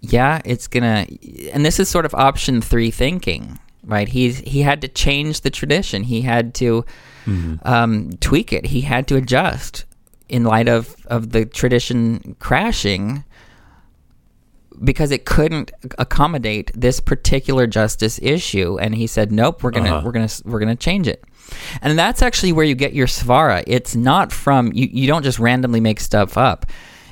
[0.00, 4.08] yeah, it's going to and this is sort of option 3 thinking, right?
[4.08, 6.02] He's he had to change the tradition.
[6.04, 6.84] He had to
[7.64, 8.66] um, tweak it.
[8.66, 9.84] He had to adjust
[10.28, 13.24] in light of of the tradition crashing
[14.82, 18.78] because it couldn't accommodate this particular justice issue.
[18.78, 20.02] And he said nope we're going to Uh-huh.
[20.04, 21.22] we're going to we're going to change it.
[21.82, 23.62] And that's actually where you get your svara.
[23.66, 26.66] It's not from you you don't just randomly make stuff up.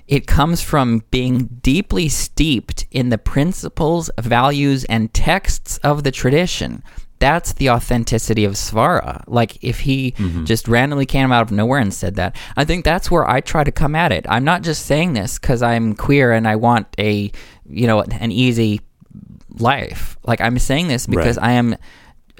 [0.08, 6.82] It comes from being deeply steeped in the principles values and texts of the tradition
[7.20, 9.22] that's the authenticity of svara.
[9.26, 10.44] Like if he mm-hmm.
[10.44, 13.62] just randomly came out of nowhere and said that i think that's where i try
[13.62, 14.26] to come at it.
[14.28, 17.30] I'm not just saying this because i'm queer and i want a
[17.68, 18.80] you know an easy
[19.50, 20.18] life.
[20.24, 21.50] Like i'm saying this because Right.
[21.50, 21.76] i am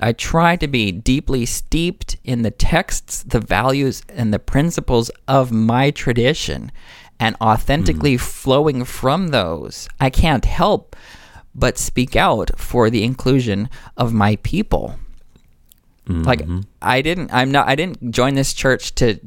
[0.03, 5.53] i try to be deeply steeped in the texts the values and the principles of
[5.53, 6.73] my tradition
[7.21, 8.21] and authentically mm.
[8.21, 9.89] flowing from those.
[10.01, 10.97] I can't help
[11.55, 14.97] but speak out for the inclusion of my people.
[16.09, 16.41] Like
[16.83, 19.21] i didn't i'm not i didn't join this church to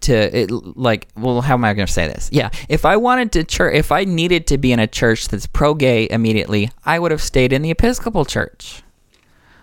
[0.00, 2.28] to it, like well how am i going to say this?
[2.30, 5.46] Yeah if i wanted to church if i needed to be in a church that's
[5.46, 8.82] pro-gay immediately i would have stayed in the episcopal church.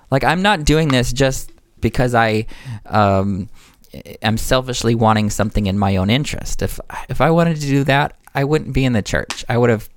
[0.09, 2.47] Like i'm not doing this just because i
[2.87, 3.47] um
[4.23, 6.63] am selfishly wanting something in my own interest.
[6.63, 9.45] If if i wanted to do that i wouldn't be in the church.
[9.47, 9.89] I would have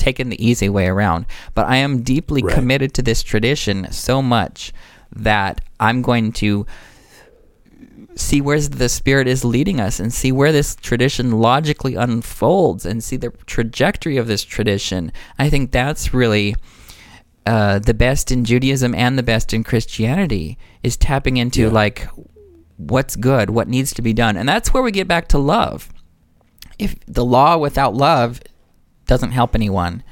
[0.00, 1.26] taken the easy way around.
[1.54, 2.54] But I am deeply Right.
[2.54, 4.72] committed to this tradition so much
[5.14, 6.66] that I'm going to
[8.16, 13.02] see where the spirit is leading us and see where this tradition logically unfolds and
[13.04, 15.12] see the trajectory of this tradition.
[15.38, 16.56] I think that's really
[17.46, 21.68] uh, the best in Judaism and the best in Christianity is tapping into Yeah.
[21.68, 22.08] like
[22.76, 24.36] what's good, what needs to be done.
[24.36, 25.88] And that's where we get back to love.
[26.78, 28.40] If the law without love
[29.10, 30.04] doesn't help anyone.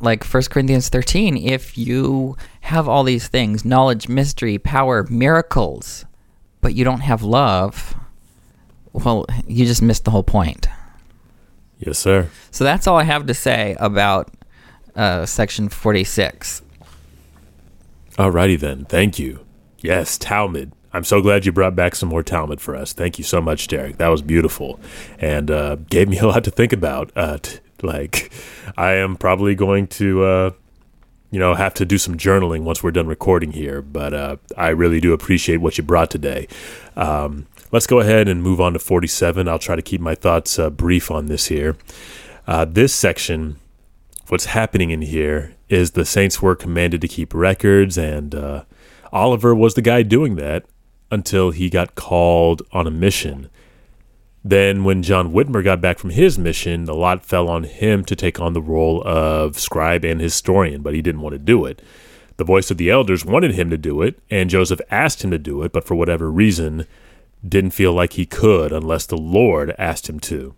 [0.00, 6.06] Like 1 Corinthians 13, if you have all these things knowledge, mystery, power, miracles
[6.62, 7.94] but you don't have love,
[8.92, 10.66] well, you just missed the whole point.
[11.78, 12.28] Yes, sir.
[12.50, 14.32] So that's all I have to say about
[14.96, 16.62] uh, section 46.
[18.12, 18.86] Alrighty then.
[18.86, 19.46] Thank you.
[19.80, 20.72] Yes, Talmud.
[20.92, 22.92] I'm so glad you brought back some more Talmud for us.
[22.94, 23.98] Thank you so much, Derek.
[23.98, 24.80] That was beautiful
[25.18, 27.12] and uh, gave me a lot to think about.
[27.14, 28.32] Uh, t- like,
[28.76, 30.50] I am probably going to, uh,
[31.30, 33.82] you know, have to do some journaling once we're done recording here.
[33.82, 36.48] But uh, I really do appreciate what you brought today.
[36.96, 39.48] Um, let's go ahead and move on to 47.
[39.48, 41.76] I'll try to keep my thoughts uh, brief on this here.
[42.46, 43.56] Uh, this section
[44.28, 48.64] what's happening in here is the Saints were commanded to keep records, and uh,
[49.12, 50.64] Oliver was the guy doing that
[51.10, 53.48] until he got called on a mission.
[54.48, 58.14] Then, when John Whitmer got back from his mission, the lot fell on him to
[58.14, 61.82] take on the role of scribe and historian, but he didn't want to do it.
[62.36, 65.38] The voice of the elders wanted him to do it, and Joseph asked him to
[65.38, 66.86] do it, but for whatever reason,
[67.44, 70.54] didn't feel like he could unless the Lord asked him to.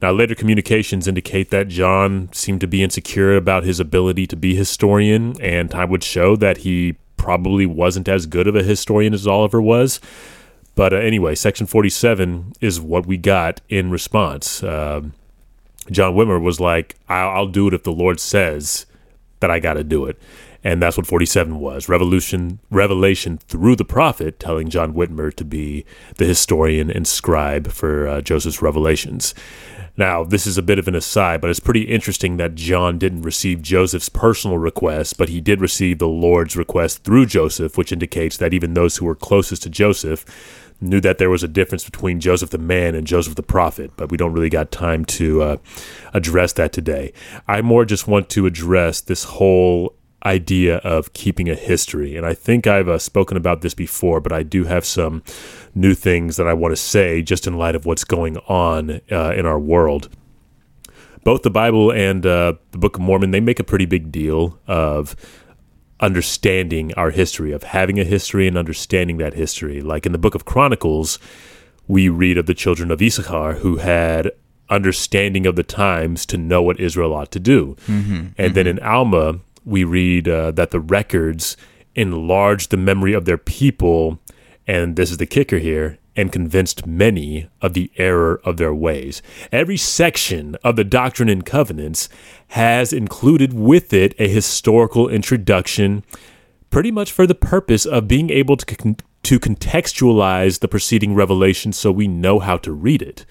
[0.00, 4.54] Now, later communications indicate that John seemed to be insecure about his ability to be
[4.54, 9.26] historian, and time would show that he probably wasn't as good of a historian as
[9.26, 10.00] Oliver was.
[10.76, 14.62] But uh, anyway, Section 47 is what we got in response.
[14.62, 15.02] Uh,
[15.90, 18.86] John Whitmer was like, I'll, I'll do it if the Lord says
[19.40, 20.20] that I got to do it.
[20.62, 25.84] And that's what 47 was revolution, revelation through the prophet, telling John Whitmer to be
[26.16, 29.34] the historian and scribe for uh, Joseph's revelations.
[29.96, 33.22] Now, this is a bit of an aside, but it's pretty interesting that John didn't
[33.22, 38.36] receive Joseph's personal request, but he did receive the Lord's request through Joseph, which indicates
[38.36, 40.26] that even those who were closest to Joseph
[40.80, 44.10] knew that there was a difference between Joseph the man and Joseph the prophet, but
[44.10, 45.56] we don't really got time to uh,
[46.12, 47.12] address that today.
[47.48, 52.16] I more just want to address this whole idea of keeping a history.
[52.16, 55.22] And I think I've uh, spoken about this before, but I do have some
[55.74, 59.32] new things that I want to say just in light of what's going on uh,
[59.36, 60.08] in our world.
[61.22, 64.58] Both the Bible and uh, the Book of Mormon, they make a pretty big deal
[64.66, 65.16] of
[66.00, 69.80] understanding our history, of having a history and understanding that history.
[69.80, 71.18] Like in the Book of Chronicles,
[71.88, 74.30] we read of the children of Issachar who had
[74.68, 77.76] understanding of the times to know what Israel ought to do.
[77.86, 78.52] Mm-hmm, and mm-hmm.
[78.54, 81.56] then in Alma, we read uh, that the records
[81.94, 84.20] enlarged the memory of their people,
[84.66, 89.22] and this is the kicker here, and convinced many of the error of their ways.
[89.52, 92.08] Every section of the Doctrine and Covenants
[92.48, 96.02] has included with it a historical introduction,
[96.70, 101.72] pretty much for the purpose of being able to, con- to contextualize the preceding revelation
[101.72, 103.26] so we know how to read it.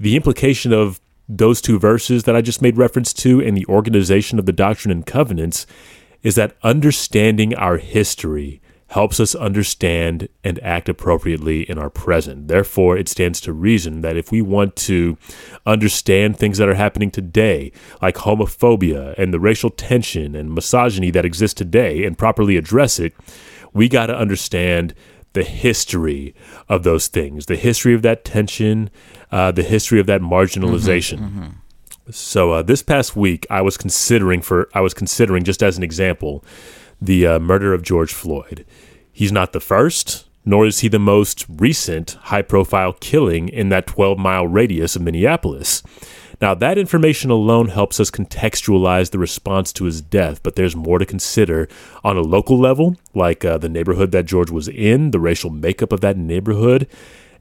[0.00, 4.38] The implication of those two verses that I just made reference to and the organization
[4.38, 5.66] of the Doctrine and Covenants
[6.22, 12.48] is that understanding our history helps us understand and act appropriately in our present.
[12.48, 15.18] Therefore, it stands to reason that if we want to
[15.66, 17.70] understand things that are happening today,
[18.00, 23.14] like homophobia and the racial tension and misogyny that exists today, and properly address it,
[23.74, 24.94] we got to understand
[25.34, 26.34] the history
[26.68, 28.88] of those things, the history of that tension,
[29.30, 31.18] uh, the history of that marginalization.
[31.18, 32.10] Mm-hmm, mm-hmm.
[32.10, 35.82] So uh, this past week, I was considering for I was considering just as an
[35.82, 36.42] example
[37.00, 38.64] the uh, murder of George Floyd.
[39.12, 44.46] He's not the first, nor is he the most recent high-profile killing in that 12-mile
[44.46, 45.82] radius of Minneapolis.
[46.40, 50.98] Now, that information alone helps us contextualize the response to his death, but there's more
[50.98, 51.68] to consider
[52.04, 55.92] on a local level, like uh, the neighborhood that George was in, the racial makeup
[55.92, 56.86] of that neighborhood,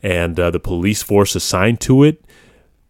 [0.02, 2.24] and uh, the police force assigned to it,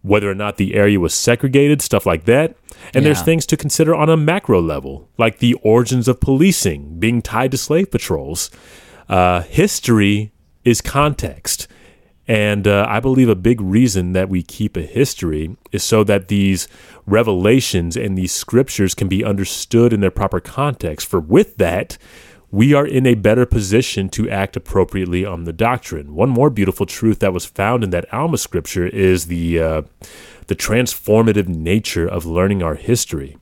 [0.08, 2.56] whether or not the area was segregated, stuff like that.
[2.94, 3.10] And yeah.
[3.10, 7.52] there's things to consider on a macro level, like the origins of policing being tied
[7.52, 8.50] to slave patrols.
[9.10, 10.32] Uh, history
[10.64, 11.68] is context.
[12.28, 16.28] And uh, I believe a big reason that we keep a history is so that
[16.28, 16.68] these
[17.06, 21.08] revelations and these scriptures can be understood in their proper context.
[21.08, 21.98] For with that,
[22.58, 26.16] we are in a better position to act appropriately on the doctrine.
[26.16, 29.82] One more beautiful truth that was found in that Alma scripture is the uh,
[30.48, 33.38] the transformative nature of learning our history.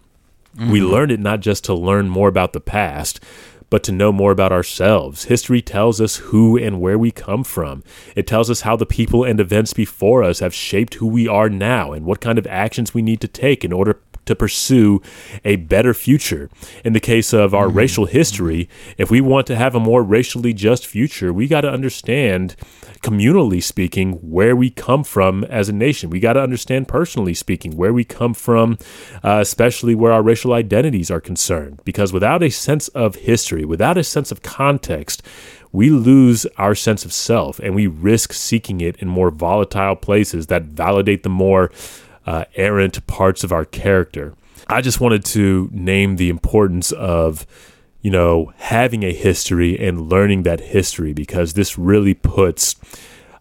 [0.57, 0.69] Mm-hmm.
[0.69, 3.21] We learn it not just to learn more about the past,
[3.69, 5.23] but to know more about ourselves.
[5.25, 7.85] History tells us who and where we come from.
[8.17, 11.49] It tells us how the people and events before us have shaped who we are
[11.49, 15.01] now and what kind of actions we need to take in order to pursue
[15.43, 16.49] a better future.
[16.83, 17.77] In the case of our mm-hmm.
[17.77, 21.69] racial history, if we want to have a more racially just future, we got to
[21.69, 22.55] understand
[23.05, 26.09] communally speaking, where we come from as a nation.
[26.09, 28.79] We got to understand, personally speaking, where we come from,
[29.23, 31.81] uh, especially where our racial identities are concerned.
[31.85, 35.21] Because without a sense of history, without a sense of context,
[35.71, 40.47] we lose our sense of self and we risk seeking it in more volatile places
[40.47, 41.69] that validate the more
[42.25, 44.33] uh, errant parts of our character.
[44.67, 47.45] I just wanted to name the importance of
[48.05, 52.75] you know, having a history and learning that history because this really puts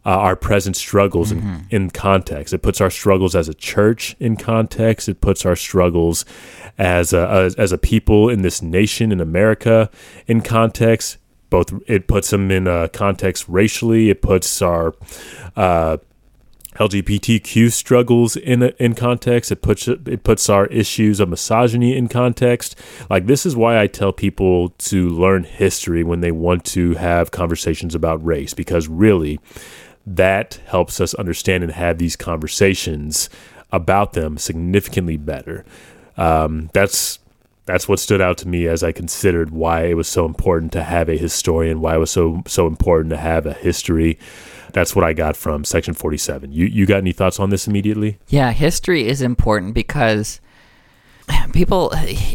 [0.07, 1.66] uh, our present struggles mm-hmm.
[1.68, 2.55] in, in context.
[2.55, 5.07] It puts our struggles as a church in context.
[5.07, 6.24] It puts our struggles
[6.78, 9.91] as a, as, as a people in this nation in America
[10.26, 11.18] in context.
[11.51, 14.09] Both it puts them in a context racially.
[14.09, 14.95] It puts our
[15.57, 15.99] uh,
[16.74, 19.52] LGBTQ struggles in in context.
[19.52, 22.76] It puts it puts our issues of misogyny in context.
[23.08, 27.30] Like this is why I tell people to learn history when they want to have
[27.30, 29.40] conversations about race because really
[30.06, 33.30] that helps us understand and have these conversations
[33.72, 35.64] about them significantly better.
[36.16, 37.18] Um, that's
[37.66, 40.82] that's what stood out to me as I considered why it was so important to
[40.82, 44.18] have a historian, why it was so so important to have a history
[44.74, 46.52] that's what I got from section 47.
[46.52, 48.18] You you got any thoughts on this immediately?
[48.28, 50.40] Yeah, history is important because
[51.52, 51.90] people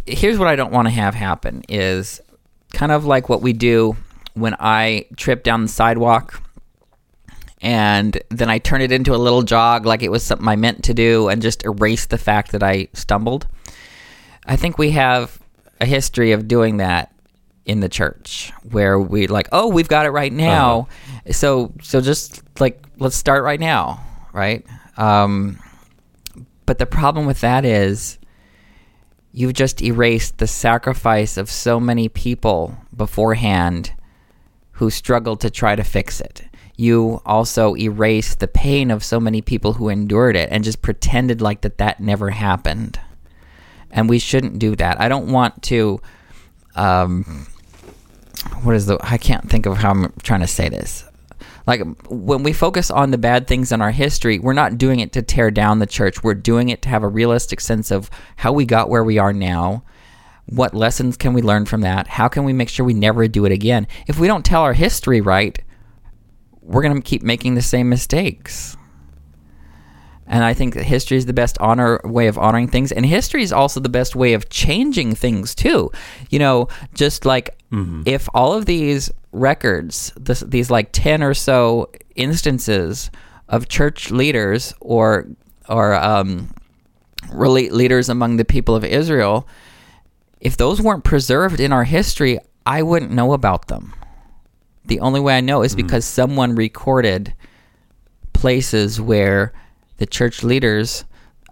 [0.07, 2.21] here's what I don't want to have happen is
[2.73, 3.97] kind of like what we do
[4.33, 6.41] when I trip down the sidewalk
[7.61, 10.85] and then I turn it into a little jog like it was something I meant
[10.85, 13.47] to do and just erase the fact that I stumbled.
[14.45, 15.39] I think we have
[15.81, 17.11] a history of doing that
[17.69, 20.79] in the church where we like, oh, we've got it right now.
[20.79, 21.31] Uh-huh.
[21.31, 24.03] So so just like let's start right now,
[24.33, 24.65] right?
[24.97, 25.59] Um,
[26.65, 28.17] but the problem with that is
[29.31, 33.93] you've just erased the sacrifice of so many people beforehand
[34.71, 36.41] who struggled to try to fix it.
[36.75, 41.39] You also erased the pain of so many people who endured it and just pretended
[41.39, 42.99] like that that never happened.
[43.91, 44.99] And we shouldn't do that.
[44.99, 46.01] I don't want to
[46.75, 47.45] um
[48.63, 51.05] what is the I can't think of how I'm trying to say this
[51.69, 55.13] like when we focus on the bad things in our history, we're not doing it
[55.13, 56.23] to tear down the church.
[56.23, 59.33] We're doing it to have a realistic sense of how we got where we are
[59.33, 59.83] now.
[60.47, 62.07] What lessons can we learn from that?
[62.07, 63.87] How can we make sure we never do it again?
[64.07, 65.59] If we don't tell our history right,
[66.63, 68.75] we're going to keep making the same mistakes.
[70.25, 73.43] And I think that history is the best honor way of honoring things, and history
[73.43, 75.91] is also the best way of changing things too.
[76.31, 78.03] You know, just like mm-hmm.
[78.05, 83.11] if all of these records, this, these like ten or so instances
[83.47, 85.27] of church leaders or
[85.67, 86.53] or um,
[87.31, 89.47] really leaders among the people of Israel,
[90.41, 93.93] if those weren't preserved in our history, I wouldn't know about them.
[94.85, 95.85] The only way I know is mm-hmm.
[95.85, 97.33] because someone recorded
[98.33, 99.53] places where
[99.97, 101.03] the church leaders,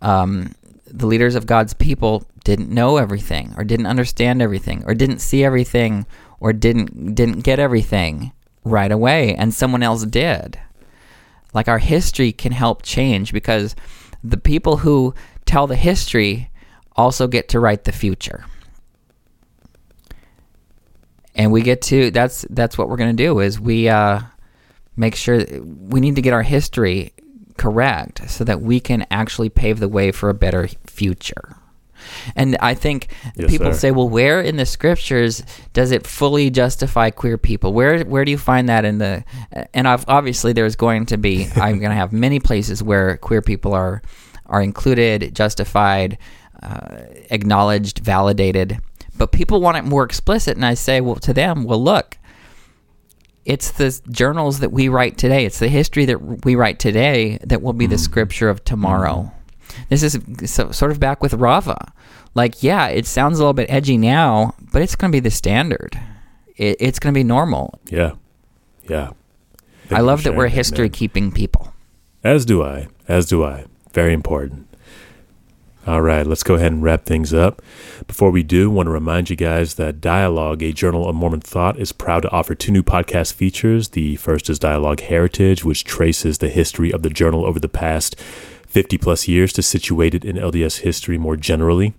[0.02, 0.54] um,
[0.90, 5.44] the leaders of God's people, didn't know everything, or didn't understand everything, or didn't see
[5.44, 6.06] everything,
[6.40, 8.32] or didn't didn't get everything
[8.64, 10.60] right away, and someone else did.
[11.54, 13.76] Like our history can help change because
[14.24, 15.14] the people who
[15.46, 16.50] tell the history
[16.96, 18.46] also get to write the future
[21.38, 24.20] and we get to that's that's what we're going to do is we uh,
[24.98, 27.14] make sure we need to get our history
[27.58, 31.58] correct so that we can actually pave the way for a better future.
[32.36, 33.80] And I think yes, people sir.
[33.80, 35.44] say, well, where in the scriptures
[35.74, 37.74] does it fully justify queer people?
[37.74, 39.24] Where where do you find that in the?
[39.74, 41.48] And I've, obviously, there's going to be.
[41.56, 44.02] I'm going to have many places where queer people are
[44.46, 46.18] are included, justified,
[46.64, 47.00] uh,
[47.30, 48.80] acknowledged, validated.
[49.18, 52.17] But people want it more explicit, and I say, well, to them, well, look,
[53.48, 55.46] it's the journals that we write today.
[55.46, 57.92] It's the history that we write today that will be mm.
[57.92, 59.32] the scripture of tomorrow.
[59.70, 59.88] Mm.
[59.90, 60.20] This is
[60.52, 61.94] so, sort of back with Rava.
[62.36, 65.32] Like, yeah, it sounds a little bit edgy now, but it's going to be the
[65.32, 65.98] standard.
[66.58, 67.80] It, it's going to be normal.
[67.86, 68.16] Yeah.
[68.90, 69.12] Yeah.
[69.92, 71.74] I love that we're history keeping people.
[72.26, 72.90] As do I.
[73.08, 73.66] As do I.
[73.94, 74.67] Very important.
[75.88, 77.62] All right, let's go ahead and wrap things up.
[78.08, 81.40] Before we do, I want to remind you guys that Dialogue, a journal of Mormon
[81.40, 83.88] thought, is proud to offer two new podcast features.
[83.90, 88.20] The first is Dialogue Heritage, which traces the history of the journal over the past
[88.68, 91.94] 50 plus years to situate it in LDS history more generally.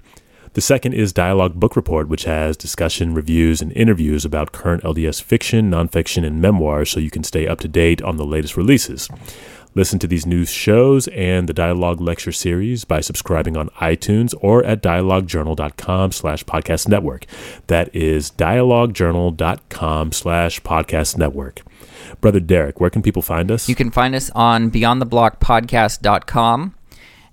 [0.52, 5.22] The second is Dialogue Book Report, which has discussion, reviews, and interviews about current LDS
[5.22, 9.08] fiction, nonfiction, and memoirs so you can stay up to date on the latest releases.
[9.78, 14.64] Listen to these new shows and the Dialogue Lecture Series by subscribing on iTunes or
[14.64, 17.26] at dialoguejournal.com slash podcast network.
[17.68, 21.62] That is dialoguejournal.com slash podcast network.
[22.20, 23.68] Brother Derek, where can people find us?
[23.68, 26.74] You can find us on beyondtheblockpodcast.com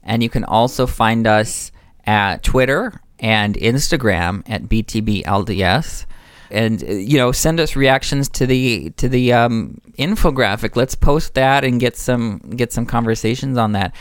[0.04, 1.72] and you can also find us
[2.06, 6.06] at Twitter and Instagram at BTBLDS
[6.52, 11.34] and uh, you know send us reactions to the to the um, infographic let's post
[11.34, 13.94] that and get some get some conversations on that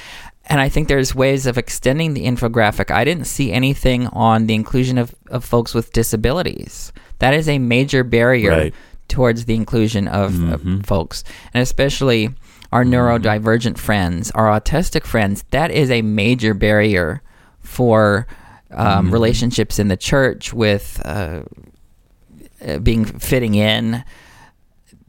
[0.46, 2.90] and I think there's ways of extending the infographic.
[2.90, 6.92] I didn't see anything on the inclusion of, of folks with disabilities.
[7.18, 8.74] That is a major barrier right.
[9.08, 10.74] towards the inclusion of, mm-hmm.
[10.74, 12.28] of, folks, and especially
[12.72, 12.92] our mm-hmm.
[12.92, 15.44] neurodivergent friends, our autistic friends.
[15.50, 17.22] That is a major barrier
[17.60, 18.26] for
[18.70, 19.12] um, mm-hmm.
[19.12, 21.44] relationships in the church with uh, uh,
[22.82, 24.04] being fitting in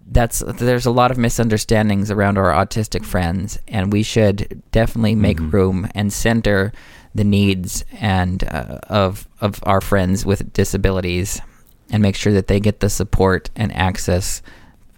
[0.08, 5.38] that's there's a lot of misunderstandings around our autistic friends and we should definitely make
[5.38, 5.50] mm-hmm.
[5.50, 6.72] room and center
[7.16, 11.42] the needs and uh, of of our friends with disabilities
[11.90, 14.42] and make sure that they get the support and access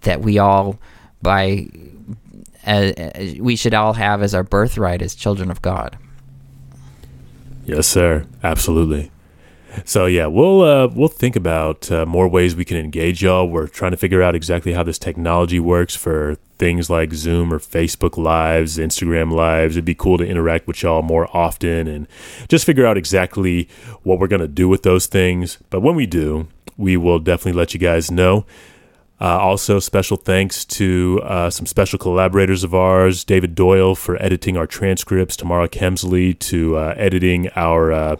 [0.02, 0.78] that we all
[1.22, 1.68] by
[2.66, 2.92] uh,
[3.40, 5.96] we should all have as our birthright as children of God.
[7.64, 8.26] Yes, sir.
[8.42, 9.10] Absolutely.
[9.84, 13.48] So yeah, we'll uh, we'll think about uh, more ways we can engage y'all.
[13.48, 17.58] We're trying to figure out exactly how this technology works for things like Zoom or
[17.58, 19.76] Facebook Lives, Instagram Lives.
[19.76, 22.06] It'd be cool to interact with y'all more often and
[22.48, 23.68] just figure out exactly
[24.02, 25.58] what we're gonna do with those things.
[25.70, 28.46] But when we do, we will definitely let you guys know.
[29.20, 34.56] Uh, also, special thanks to uh, some special collaborators of ours David Doyle for editing
[34.56, 38.16] our transcripts, Tamara Kemsley to uh, editing our uh,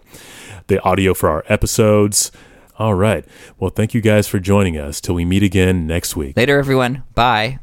[0.68, 2.30] the audio for our episodes.
[2.78, 3.24] All right.
[3.58, 5.00] Well, thank you guys for joining us.
[5.00, 6.36] Till we meet again next week.
[6.36, 7.02] Later, everyone.
[7.14, 7.56] Bye.